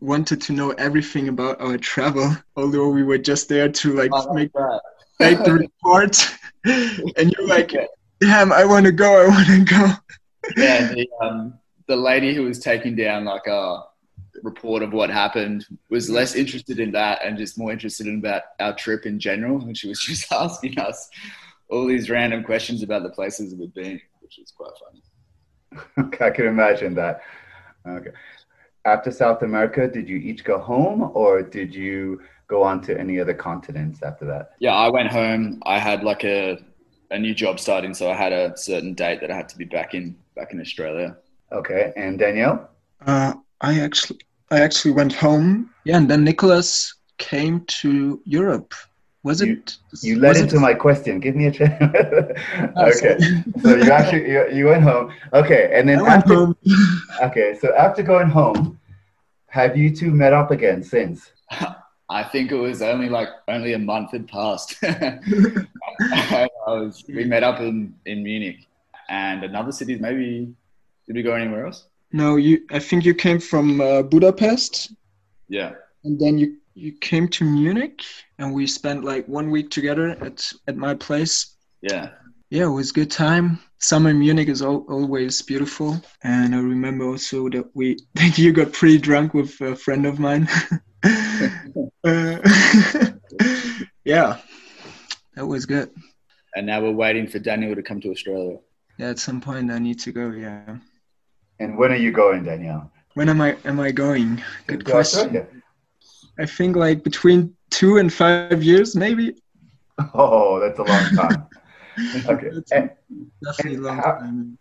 wanted 0.00 0.40
to 0.42 0.52
know 0.52 0.70
everything 0.72 1.28
about 1.28 1.60
our 1.60 1.76
travel, 1.76 2.34
although 2.56 2.88
we 2.88 3.02
were 3.02 3.18
just 3.18 3.48
there 3.48 3.68
to 3.68 3.92
like 3.94 4.10
oh, 4.14 4.32
make, 4.32 4.52
make 5.20 5.44
the 5.44 5.52
report. 5.52 6.16
and 6.64 7.34
you're 7.36 7.48
like, 7.48 7.74
damn, 8.22 8.52
I 8.52 8.64
want 8.64 8.86
to 8.86 8.92
go, 8.92 9.24
I 9.24 9.28
want 9.28 9.46
to 9.46 9.64
go. 9.64 9.92
yeah, 10.56 10.92
the, 10.92 11.08
um, 11.20 11.58
the 11.88 11.96
lady 11.96 12.34
who 12.34 12.44
was 12.44 12.58
taking 12.58 12.94
down 12.94 13.24
like 13.24 13.46
a 13.46 13.82
report 14.42 14.82
of 14.82 14.92
what 14.92 15.10
happened 15.10 15.66
was 15.90 16.08
less 16.10 16.34
interested 16.34 16.80
in 16.80 16.92
that 16.92 17.24
and 17.24 17.36
just 17.36 17.58
more 17.58 17.72
interested 17.72 18.06
in 18.06 18.18
about 18.18 18.42
our 18.60 18.74
trip 18.74 19.06
in 19.06 19.18
general. 19.18 19.60
And 19.62 19.76
she 19.76 19.88
was 19.88 20.00
just 20.04 20.30
asking 20.32 20.78
us 20.78 21.08
all 21.68 21.86
these 21.86 22.10
random 22.10 22.44
questions 22.44 22.82
about 22.82 23.02
the 23.02 23.10
places 23.10 23.54
we've 23.54 23.74
been, 23.74 24.00
which 24.20 24.38
was 24.38 24.52
quite 24.56 24.72
funny. 24.82 26.16
I 26.20 26.30
can 26.30 26.46
imagine 26.46 26.94
that. 26.94 27.22
Okay. 27.86 28.10
After 28.84 29.10
South 29.10 29.42
America, 29.42 29.88
did 29.88 30.08
you 30.08 30.16
each 30.16 30.44
go 30.44 30.58
home 30.58 31.10
or 31.14 31.42
did 31.42 31.74
you 31.74 32.20
go 32.48 32.62
on 32.62 32.80
to 32.82 32.98
any 32.98 33.20
other 33.20 33.34
continents 33.34 34.02
after 34.02 34.24
that? 34.26 34.50
Yeah, 34.58 34.74
I 34.74 34.88
went 34.90 35.10
home. 35.10 35.62
I 35.64 35.78
had 35.78 36.04
like 36.04 36.24
a, 36.24 36.58
a 37.12 37.18
new 37.18 37.34
job 37.34 37.60
starting, 37.60 37.94
so 37.94 38.10
I 38.10 38.14
had 38.14 38.32
a 38.32 38.56
certain 38.56 38.94
date 38.94 39.20
that 39.20 39.30
I 39.30 39.36
had 39.36 39.48
to 39.50 39.58
be 39.58 39.64
back 39.64 39.94
in 39.94 40.16
back 40.34 40.52
in 40.52 40.60
Australia. 40.60 41.16
Okay, 41.52 41.92
and 41.96 42.18
Daniel? 42.18 42.68
Uh, 43.06 43.34
I 43.60 43.80
actually 43.80 44.20
I 44.50 44.60
actually 44.60 44.92
went 44.92 45.12
home. 45.12 45.70
Yeah, 45.84 45.98
and 45.98 46.10
then 46.10 46.24
Nicolas 46.24 46.94
came 47.18 47.64
to 47.82 48.20
Europe. 48.24 48.74
Was 49.24 49.40
you, 49.40 49.52
it? 49.52 49.76
You 50.02 50.18
led 50.18 50.36
into 50.36 50.56
it? 50.56 50.60
my 50.60 50.74
question. 50.74 51.20
Give 51.20 51.36
me 51.36 51.46
a 51.46 51.52
chance. 51.52 51.74
Oh, 52.76 52.86
okay, 52.88 53.18
so 53.62 53.76
you 53.76 53.90
actually 53.90 54.30
you, 54.30 54.50
you, 54.50 54.66
went 54.66 54.82
home. 54.82 55.12
Okay, 55.32 55.70
and 55.74 55.88
then 55.88 56.00
I 56.00 56.14
after 56.16 56.54
okay, 57.22 57.56
so 57.60 57.74
after 57.76 58.02
going 58.02 58.28
home, 58.28 58.80
have 59.46 59.76
you 59.76 59.94
two 59.94 60.10
met 60.10 60.32
up 60.32 60.50
again 60.50 60.82
since? 60.82 61.30
I 62.12 62.22
think 62.22 62.52
it 62.52 62.56
was 62.56 62.82
only 62.82 63.08
like 63.08 63.28
only 63.48 63.72
a 63.72 63.78
month 63.78 64.12
had 64.12 64.28
passed. 64.28 64.76
I 64.82 66.48
was, 66.66 67.02
we 67.08 67.24
met 67.24 67.42
up 67.42 67.60
in, 67.60 67.94
in 68.04 68.22
Munich 68.22 68.66
and 69.08 69.42
another 69.44 69.72
cities. 69.72 69.98
Maybe 69.98 70.52
did 71.06 71.16
we 71.16 71.22
go 71.22 71.34
anywhere 71.34 71.66
else? 71.66 71.86
No, 72.12 72.36
you. 72.36 72.66
I 72.70 72.80
think 72.80 73.06
you 73.06 73.14
came 73.14 73.40
from 73.40 73.80
uh, 73.80 74.02
Budapest. 74.02 74.92
Yeah. 75.48 75.72
And 76.04 76.20
then 76.20 76.36
you 76.36 76.58
you 76.74 76.92
came 76.92 77.28
to 77.28 77.44
Munich, 77.44 78.02
and 78.38 78.52
we 78.52 78.66
spent 78.66 79.04
like 79.04 79.26
one 79.26 79.50
week 79.50 79.70
together 79.70 80.10
at 80.10 80.52
at 80.68 80.76
my 80.76 80.94
place. 80.94 81.56
Yeah. 81.80 82.10
Yeah, 82.50 82.64
it 82.64 82.76
was 82.76 82.90
a 82.90 82.94
good 82.94 83.10
time. 83.10 83.58
Summer 83.78 84.10
in 84.10 84.18
Munich 84.18 84.48
is 84.48 84.60
al- 84.60 84.84
always 84.86 85.40
beautiful, 85.40 85.98
and 86.22 86.54
I 86.54 86.58
remember 86.58 87.06
also 87.06 87.48
that 87.48 87.74
we 87.74 87.96
that 88.14 88.36
you 88.36 88.52
got 88.52 88.74
pretty 88.74 88.98
drunk 88.98 89.32
with 89.32 89.58
a 89.62 89.74
friend 89.74 90.04
of 90.04 90.18
mine. 90.18 90.46
uh, 91.04 92.38
yeah, 94.04 94.38
that 95.34 95.46
was 95.46 95.66
good. 95.66 95.90
And 96.54 96.66
now 96.66 96.82
we're 96.82 96.92
waiting 96.92 97.26
for 97.26 97.38
Daniel 97.38 97.74
to 97.74 97.82
come 97.82 98.00
to 98.02 98.10
Australia. 98.10 98.58
Yeah, 98.98 99.10
at 99.10 99.18
some 99.18 99.40
point 99.40 99.70
I 99.70 99.78
need 99.78 99.98
to 100.00 100.12
go. 100.12 100.30
Yeah. 100.30 100.76
And 101.58 101.78
when 101.78 101.92
are 101.92 101.96
you 101.96 102.12
going, 102.12 102.44
Daniel? 102.44 102.90
When 103.14 103.28
am 103.28 103.40
I 103.40 103.56
am 103.64 103.80
I 103.80 103.90
going? 103.90 104.42
Good 104.66 104.84
question. 104.84 105.46
I 106.38 106.46
think 106.46 106.76
like 106.76 107.02
between 107.02 107.54
two 107.70 107.98
and 107.98 108.12
five 108.12 108.62
years, 108.62 108.96
maybe. 108.96 109.36
Oh, 110.14 110.60
that's 110.60 110.78
a 110.78 110.82
long 110.82 111.14
time. 111.14 111.46
okay. 112.26 112.50
And, 112.72 112.90
definitely 113.44 113.74
and 113.74 113.82
long 113.84 113.96
how, 113.96 114.12
time. 114.12 114.58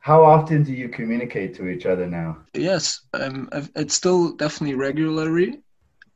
How 0.00 0.24
often 0.24 0.62
do 0.62 0.72
you 0.72 0.88
communicate 0.88 1.54
to 1.56 1.68
each 1.68 1.86
other 1.86 2.06
now? 2.06 2.38
Yes, 2.54 3.02
um, 3.12 3.48
it's 3.52 3.94
still 3.94 4.34
definitely 4.34 4.74
regularly, 4.74 5.60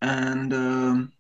and 0.01 0.53
um, 0.55 1.13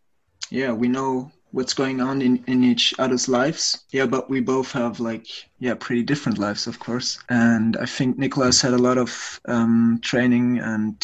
yeah, 0.50 0.72
we 0.72 0.88
know 0.88 1.31
what's 1.55 1.72
going 1.72 2.00
on 2.00 2.20
in, 2.20 2.42
in 2.48 2.64
each 2.64 2.92
other's 2.98 3.29
lives. 3.29 3.85
Yeah, 3.90 4.07
but 4.07 4.29
we 4.29 4.40
both 4.40 4.72
have 4.72 4.98
like, 4.98 5.27
yeah, 5.61 5.74
pretty 5.74 6.03
different 6.03 6.38
lives, 6.38 6.66
of 6.66 6.81
course. 6.81 7.18
And 7.29 7.77
I 7.77 7.87
think 7.87 8.18
Nicolas 8.18 8.61
had 8.61 8.72
a 8.72 8.79
lot 8.79 8.98
of 8.98 9.40
um, 9.46 10.00
training 10.03 10.59
and 10.59 11.00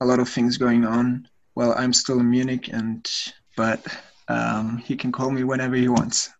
a 0.00 0.04
lot 0.04 0.18
of 0.18 0.28
things 0.28 0.56
going 0.56 0.84
on. 0.84 1.28
Well, 1.54 1.74
I'm 1.76 1.92
still 1.92 2.18
in 2.18 2.28
Munich, 2.30 2.70
and 2.72 3.08
but 3.56 3.86
um, 4.28 4.78
he 4.78 4.96
can 4.96 5.12
call 5.12 5.30
me 5.30 5.44
whenever 5.44 5.76
he 5.76 5.88
wants. 5.88 6.30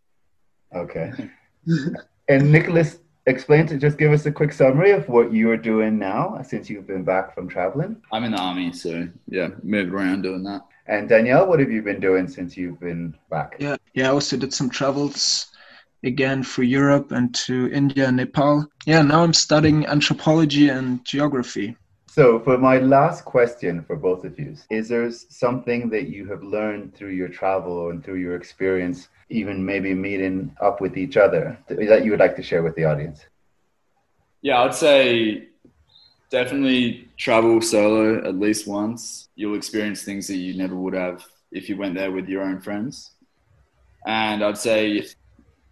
Okay. 0.75 1.13
and 2.29 2.51
Nicolas, 2.51 2.99
explain 3.27 3.67
to 3.69 3.79
just 3.79 3.99
give 3.99 4.13
us 4.13 4.27
a 4.27 4.33
quick 4.33 4.53
summary 4.53 4.93
of 4.93 5.09
what 5.09 5.33
you 5.33 5.51
are 5.51 5.57
doing 5.57 5.99
now 5.99 6.41
since 6.43 6.69
you've 6.69 6.87
been 6.87 7.05
back 7.05 7.35
from 7.35 7.49
traveling. 7.49 7.97
I'm 8.13 8.25
in 8.25 8.33
the 8.33 8.39
army, 8.39 8.73
so 8.73 9.09
yeah, 9.29 9.49
moved 9.63 9.93
around 9.93 10.23
doing 10.23 10.43
that. 10.45 10.63
And 10.87 11.09
Daniel, 11.09 11.47
what 11.47 11.61
have 11.61 11.71
you 11.71 11.83
been 11.83 12.01
doing 12.01 12.27
since 12.27 12.57
you've 12.57 12.81
been 12.81 13.15
back? 13.31 13.57
Yeah, 13.59 13.77
yeah, 13.95 14.09
I 14.09 14.13
also 14.13 14.37
did 14.37 14.53
some 14.53 14.69
travels 14.69 15.47
again 16.05 16.43
for 16.43 16.65
Europe 16.65 17.13
and 17.13 17.33
to 17.35 17.71
India 17.73 18.09
and 18.09 18.17
Nepal. 18.17 18.67
Yeah, 18.87 19.03
now 19.03 19.23
I'm 19.23 19.33
studying 19.33 19.87
anthropology 19.87 20.69
and 20.69 21.05
geography. 21.05 21.77
So, 22.15 22.39
for 22.41 22.59
my 22.59 22.77
last 22.77 23.25
question 23.25 23.83
for 23.85 23.97
both 23.97 24.27
of 24.27 24.39
you, 24.39 24.55
is 24.69 24.87
there 24.87 25.11
something 25.11 25.89
that 25.89 26.11
you 26.11 26.27
have 26.27 26.43
learned 26.43 26.95
through 26.95 27.13
your 27.13 27.29
travel 27.29 27.89
and 27.89 28.05
through 28.05 28.17
your 28.17 28.37
experience, 28.37 29.09
even 29.31 29.65
maybe 29.65 29.95
meeting 29.95 30.55
up 30.61 30.83
with 30.83 30.99
each 30.99 31.17
other, 31.17 31.59
that 31.69 32.05
you 32.05 32.11
would 32.11 32.21
like 32.21 32.37
to 32.37 32.43
share 32.43 32.63
with 32.63 32.77
the 32.77 32.85
audience? 32.85 33.25
Yeah, 34.43 34.61
I'd 34.61 34.75
say 34.75 35.49
definitely 36.29 37.09
travel 37.17 37.63
solo 37.63 38.19
at 38.29 38.35
least 38.35 38.69
once. 38.69 39.31
You'll 39.35 39.57
experience 39.57 40.03
things 40.03 40.27
that 40.27 40.37
you 40.37 40.53
never 40.53 40.77
would 40.77 40.93
have 40.93 41.25
if 41.51 41.71
you 41.71 41.79
went 41.79 41.95
there 41.95 42.13
with 42.13 42.29
your 42.29 42.43
own 42.43 42.61
friends. 42.61 43.13
And 44.07 44.45
I'd 44.45 44.59
say, 44.59 45.07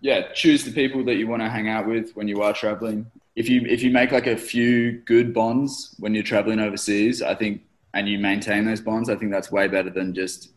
yeah, 0.00 0.32
choose 0.32 0.64
the 0.64 0.72
people 0.72 1.04
that 1.04 1.16
you 1.16 1.28
want 1.28 1.42
to 1.42 1.50
hang 1.50 1.68
out 1.68 1.86
with 1.86 2.12
when 2.12 2.28
you 2.28 2.40
are 2.40 2.54
traveling. 2.54 3.10
If 3.40 3.48
you 3.48 3.62
if 3.62 3.82
you 3.82 3.90
make 3.90 4.12
like 4.12 4.26
a 4.26 4.36
few 4.36 5.00
good 5.12 5.32
bonds 5.32 5.96
when 5.98 6.14
you're 6.14 6.30
traveling 6.32 6.60
overseas, 6.60 7.22
I 7.22 7.34
think, 7.34 7.62
and 7.94 8.06
you 8.06 8.18
maintain 8.18 8.66
those 8.66 8.82
bonds, 8.82 9.08
I 9.08 9.16
think 9.16 9.30
that's 9.32 9.50
way 9.50 9.66
better 9.66 9.88
than 9.88 10.12
just 10.12 10.52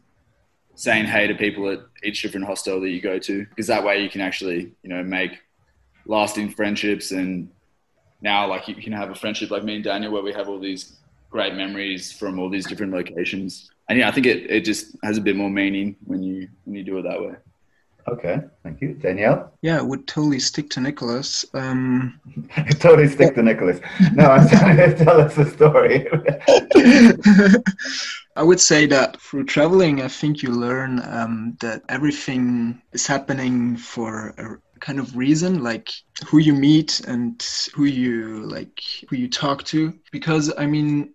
saying 0.76 1.06
hey 1.06 1.26
to 1.28 1.36
people 1.46 1.70
at 1.70 1.80
each 2.04 2.22
different 2.22 2.46
hostel 2.46 2.82
that 2.82 2.90
you 2.90 3.00
go 3.00 3.18
to, 3.20 3.46
because 3.46 3.68
that 3.68 3.86
way 3.86 4.04
you 4.04 4.10
can 4.10 4.20
actually 4.20 4.74
you 4.84 4.90
know 4.90 5.02
make 5.02 5.32
lasting 6.08 6.50
friendships. 6.50 7.12
And 7.12 7.50
now, 8.22 8.48
like 8.48 8.68
you 8.68 8.76
can 8.76 8.92
have 8.92 9.12
a 9.12 9.16
friendship 9.16 9.50
like 9.50 9.64
me 9.64 9.76
and 9.76 9.84
Daniel, 9.86 10.12
where 10.12 10.24
we 10.30 10.34
have 10.34 10.50
all 10.50 10.60
these 10.60 10.98
great 11.30 11.56
memories 11.56 12.12
from 12.12 12.38
all 12.38 12.50
these 12.50 12.68
different 12.68 12.92
locations. 12.92 13.72
And 13.88 13.98
yeah, 13.98 14.10
I 14.10 14.12
think 14.12 14.26
it, 14.26 14.52
it 14.52 14.66
just 14.66 14.98
has 15.04 15.18
a 15.18 15.22
bit 15.22 15.38
more 15.38 15.50
meaning 15.50 15.96
when 16.04 16.22
you 16.22 16.50
when 16.66 16.76
you 16.76 16.84
do 16.84 16.98
it 16.98 17.04
that 17.04 17.22
way. 17.22 17.36
Okay, 18.08 18.42
thank 18.64 18.82
you. 18.82 18.94
Daniel? 18.96 19.52
Yeah, 19.62 19.80
I 19.80 19.82
would 19.82 20.08
totally 20.08 20.40
stick 20.40 20.70
to 20.72 20.82
Nicolas. 20.82 21.46
Um, 21.54 22.20
totally 22.80 23.08
stick 23.08 23.36
to 23.36 23.44
Nicolas. 23.44 23.80
No, 24.14 24.26
I'm 24.26 24.48
trying 24.48 24.78
to 24.90 24.96
tell 24.96 25.22
us 25.22 25.38
a 25.38 25.50
story. 25.50 26.08
I 28.36 28.44
would 28.44 28.60
say 28.60 28.88
that 28.88 29.22
through 29.22 29.46
traveling, 29.46 30.02
I 30.02 30.08
think 30.08 30.44
you 30.44 30.50
learn 30.50 31.02
um, 31.06 31.58
that 31.62 31.84
everything 31.88 32.82
is 32.92 33.08
happening 33.08 33.78
for 33.78 34.34
a 34.38 34.80
kind 34.80 35.00
of 35.00 35.16
reason, 35.16 35.64
like 35.64 35.90
who 36.28 36.40
you 36.40 36.54
meet 36.54 37.00
and 37.02 37.42
who 37.74 37.86
you 37.86 38.46
like, 38.46 38.82
who 39.10 39.16
you 39.16 39.30
talk 39.30 39.64
to. 39.66 39.94
Because 40.12 40.52
I 40.58 40.66
mean, 40.66 41.14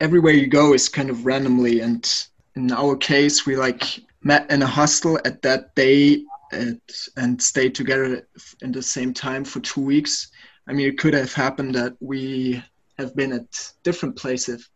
everywhere 0.00 0.34
you 0.34 0.46
go 0.46 0.72
is 0.72 0.88
kind 0.88 1.10
of 1.10 1.26
randomly, 1.26 1.80
and 1.80 2.08
in 2.54 2.70
our 2.70 2.96
case, 2.96 3.44
we 3.44 3.56
like 3.56 4.00
met 4.22 4.50
in 4.50 4.62
a 4.62 4.66
hostel 4.66 5.18
at 5.24 5.42
that 5.42 5.74
day 5.74 6.24
at, 6.52 6.78
and 7.16 7.40
stayed 7.40 7.74
together 7.74 8.26
in 8.62 8.72
the 8.72 8.82
same 8.82 9.12
time 9.12 9.44
for 9.44 9.60
two 9.60 9.80
weeks. 9.80 10.30
I 10.68 10.72
mean, 10.72 10.88
it 10.88 10.98
could 10.98 11.14
have 11.14 11.32
happened 11.32 11.74
that 11.74 11.94
we 12.00 12.62
have 12.98 13.16
been 13.16 13.32
at 13.32 13.72
different 13.82 14.16
places 14.16 14.68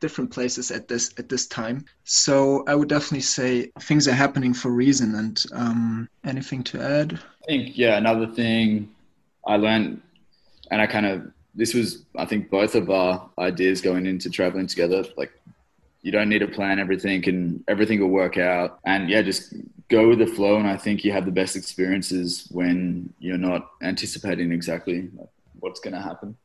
different 0.00 0.30
places 0.30 0.70
at 0.70 0.88
this 0.88 1.12
at 1.18 1.28
this 1.28 1.46
time 1.46 1.84
so 2.04 2.64
i 2.66 2.74
would 2.74 2.88
definitely 2.88 3.20
say 3.20 3.70
things 3.80 4.08
are 4.08 4.12
happening 4.12 4.52
for 4.54 4.68
a 4.68 4.72
reason 4.72 5.14
and 5.14 5.44
um, 5.52 6.08
anything 6.24 6.62
to 6.62 6.80
add 6.82 7.20
i 7.42 7.46
think 7.46 7.76
yeah 7.76 7.98
another 7.98 8.26
thing 8.26 8.90
i 9.46 9.56
learned 9.56 10.00
and 10.70 10.80
i 10.80 10.86
kind 10.86 11.06
of 11.06 11.30
this 11.54 11.74
was 11.74 12.04
i 12.16 12.24
think 12.24 12.50
both 12.50 12.74
of 12.74 12.90
our 12.90 13.28
ideas 13.38 13.80
going 13.80 14.06
into 14.06 14.30
traveling 14.30 14.66
together 14.66 15.04
like 15.16 15.32
you 16.02 16.12
don't 16.12 16.28
need 16.28 16.38
to 16.40 16.48
plan 16.48 16.78
everything 16.78 17.26
and 17.28 17.64
everything 17.68 18.00
will 18.00 18.08
work 18.08 18.38
out. 18.38 18.80
And 18.84 19.08
yeah 19.08 19.22
just 19.22 19.54
go 19.88 20.08
with 20.08 20.18
the 20.18 20.26
flow. 20.26 20.56
And 20.56 20.68
i 20.68 20.76
think 20.76 21.04
you 21.04 21.12
have 21.12 21.24
the 21.24 21.32
best 21.32 21.56
experiences 21.56 22.48
when 22.50 23.12
you're 23.18 23.38
not 23.38 23.70
anticipating 23.82 24.52
exactly 24.52 25.10
what's 25.58 25.80
going 25.80 25.94
to 25.94 26.00
happen. 26.00 26.36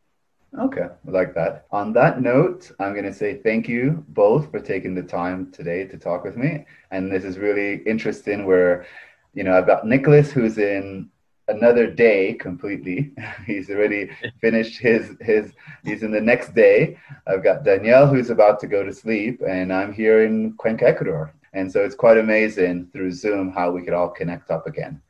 Okay 0.58 0.88
I 1.08 1.12
like 1.12 1.34
that. 1.36 1.66
On 1.72 1.94
that 1.94 2.22
note 2.22 2.72
i'm 2.80 2.94
going 2.94 3.06
to 3.06 3.14
say 3.14 3.36
thank 3.36 3.68
you 3.68 4.04
both 4.10 4.52
for 4.52 4.60
taking 4.60 4.96
the 4.96 5.04
time 5.04 5.52
today 5.52 5.86
to 5.86 5.98
talk 5.98 6.24
with 6.24 6.38
me. 6.38 6.66
And 6.92 7.12
this 7.12 7.24
is 7.24 7.38
really 7.38 7.84
interesting 7.84 8.46
where 8.46 8.86
you 9.34 9.44
know 9.44 9.58
i've 9.58 9.68
got 9.68 9.86
nicolas 9.86 10.32
who's 10.32 10.58
in 10.58 11.10
another 11.48 11.88
day 11.88 12.34
completely. 12.34 13.12
he's 13.46 13.70
already 13.70 14.10
finished 14.42 14.80
his 14.80 15.16
his 15.22 15.54
he's 15.84 16.04
in 16.04 16.12
the 16.12 16.22
next 16.22 16.54
day. 16.54 16.98
I've 17.28 17.44
got 17.44 17.64
Daniel 17.64 18.08
who's 18.08 18.30
about 18.30 18.60
to 18.62 18.68
go 18.68 18.84
to 18.84 18.94
sleep 18.94 19.42
and 19.48 19.72
I'm 19.72 19.94
here 19.94 20.24
in 20.24 20.54
Cuenca, 20.54 20.88
Ecuador. 20.88 21.34
And 21.54 21.72
so 21.72 21.84
it's 21.84 21.96
quite 21.96 22.18
amazing 22.18 22.90
through 22.92 23.12
Zoom 23.12 23.52
how 23.52 23.72
we 23.72 23.82
could 23.82 23.94
all 23.94 24.10
connect 24.10 24.52
up 24.52 24.68
again. 24.68 25.02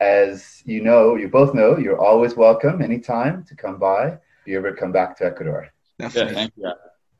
As 0.00 0.62
you 0.64 0.80
know, 0.80 1.16
you 1.16 1.28
both 1.28 1.54
know, 1.54 1.76
you're 1.76 2.00
always 2.00 2.36
welcome 2.36 2.80
anytime 2.80 3.44
to 3.44 3.56
come 3.56 3.78
by 3.78 4.06
if 4.06 4.20
you 4.46 4.56
ever 4.56 4.72
come 4.72 4.92
back 4.92 5.16
to 5.18 5.26
Ecuador. 5.26 5.68
Definitely. 5.98 6.32
Yeah, 6.32 6.38
thank 6.38 6.52
you. 6.56 6.72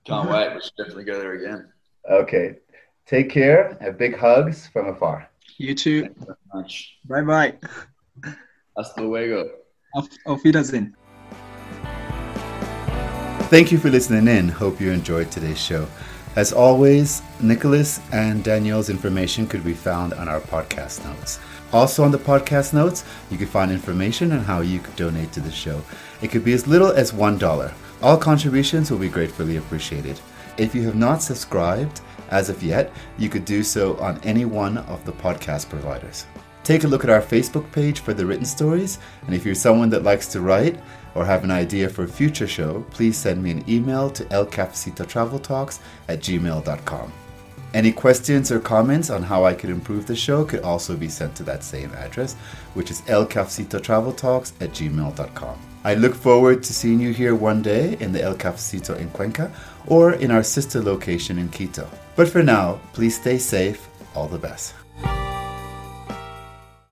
Can't 0.04 0.28
mm-hmm. 0.28 0.32
wait. 0.32 0.54
We 0.54 0.60
should 0.60 0.76
definitely 0.76 1.04
go 1.04 1.18
there 1.18 1.32
again. 1.32 1.72
Okay. 2.08 2.56
Take 3.06 3.30
care. 3.30 3.76
Have 3.80 3.98
big 3.98 4.16
hugs 4.16 4.68
from 4.68 4.88
afar. 4.88 5.28
You 5.56 5.74
too. 5.74 6.14
Much. 6.54 6.98
Bye 7.08 7.22
bye. 7.22 8.34
Hasta 8.78 9.02
luego. 9.02 9.44
Auf, 9.92 10.08
auf 10.24 10.44
Wiedersehen. 10.44 10.94
Thank 13.50 13.72
you 13.72 13.78
for 13.78 13.90
listening 13.90 14.28
in. 14.28 14.48
Hope 14.48 14.80
you 14.80 14.92
enjoyed 14.92 15.32
today's 15.32 15.58
show. 15.58 15.88
As 16.36 16.52
always, 16.52 17.20
Nicolas 17.40 18.00
and 18.12 18.44
Daniel's 18.44 18.88
information 18.88 19.48
could 19.48 19.64
be 19.64 19.72
found 19.72 20.14
on 20.14 20.28
our 20.28 20.40
podcast 20.40 21.04
notes. 21.04 21.40
Also, 21.72 22.04
on 22.04 22.12
the 22.12 22.18
podcast 22.18 22.72
notes, 22.72 23.04
you 23.32 23.36
can 23.36 23.48
find 23.48 23.72
information 23.72 24.30
on 24.30 24.44
how 24.44 24.60
you 24.60 24.78
could 24.78 24.94
donate 24.94 25.32
to 25.32 25.40
the 25.40 25.50
show. 25.50 25.82
It 26.22 26.30
could 26.30 26.44
be 26.44 26.52
as 26.52 26.68
little 26.68 26.92
as 26.92 27.10
$1. 27.10 27.72
All 28.00 28.16
contributions 28.16 28.92
will 28.92 28.98
be 28.98 29.08
gratefully 29.08 29.56
appreciated. 29.56 30.20
If 30.56 30.72
you 30.74 30.82
have 30.82 30.94
not 30.94 31.20
subscribed 31.20 32.00
as 32.30 32.48
of 32.48 32.62
yet, 32.62 32.92
you 33.18 33.28
could 33.28 33.44
do 33.44 33.64
so 33.64 33.96
on 33.96 34.20
any 34.22 34.44
one 34.44 34.78
of 34.78 35.04
the 35.04 35.12
podcast 35.12 35.68
providers. 35.68 36.26
Take 36.68 36.84
a 36.84 36.86
look 36.86 37.02
at 37.02 37.08
our 37.08 37.22
Facebook 37.22 37.72
page 37.72 38.00
for 38.00 38.12
the 38.12 38.26
written 38.26 38.44
stories, 38.44 38.98
and 39.24 39.34
if 39.34 39.46
you're 39.46 39.54
someone 39.54 39.88
that 39.88 40.02
likes 40.02 40.26
to 40.26 40.42
write 40.42 40.78
or 41.14 41.24
have 41.24 41.42
an 41.42 41.50
idea 41.50 41.88
for 41.88 42.04
a 42.04 42.06
future 42.06 42.46
show, 42.46 42.84
please 42.90 43.16
send 43.16 43.42
me 43.42 43.52
an 43.52 43.64
email 43.66 44.10
to 44.10 44.22
elcafecitotraveltalks 44.26 45.78
at 46.08 46.20
gmail.com. 46.20 47.10
Any 47.72 47.90
questions 47.90 48.52
or 48.52 48.60
comments 48.60 49.08
on 49.08 49.22
how 49.22 49.46
I 49.46 49.54
could 49.54 49.70
improve 49.70 50.06
the 50.06 50.14
show 50.14 50.44
could 50.44 50.60
also 50.60 50.94
be 50.94 51.08
sent 51.08 51.34
to 51.36 51.42
that 51.44 51.64
same 51.64 51.90
address, 51.94 52.34
which 52.74 52.90
is 52.90 53.00
elcafecitotraveltalks 53.00 54.52
at 54.60 54.72
gmail.com. 54.72 55.58
I 55.84 55.94
look 55.94 56.14
forward 56.14 56.62
to 56.64 56.74
seeing 56.74 57.00
you 57.00 57.14
here 57.14 57.34
one 57.34 57.62
day 57.62 57.96
in 57.98 58.12
the 58.12 58.22
El 58.22 58.34
Cafecito 58.34 58.94
in 58.98 59.08
Cuenca 59.08 59.50
or 59.86 60.12
in 60.12 60.30
our 60.30 60.42
sister 60.42 60.82
location 60.82 61.38
in 61.38 61.48
Quito. 61.48 61.88
But 62.14 62.28
for 62.28 62.42
now, 62.42 62.78
please 62.92 63.18
stay 63.18 63.38
safe. 63.38 63.88
All 64.14 64.28
the 64.28 64.36
best. 64.36 64.74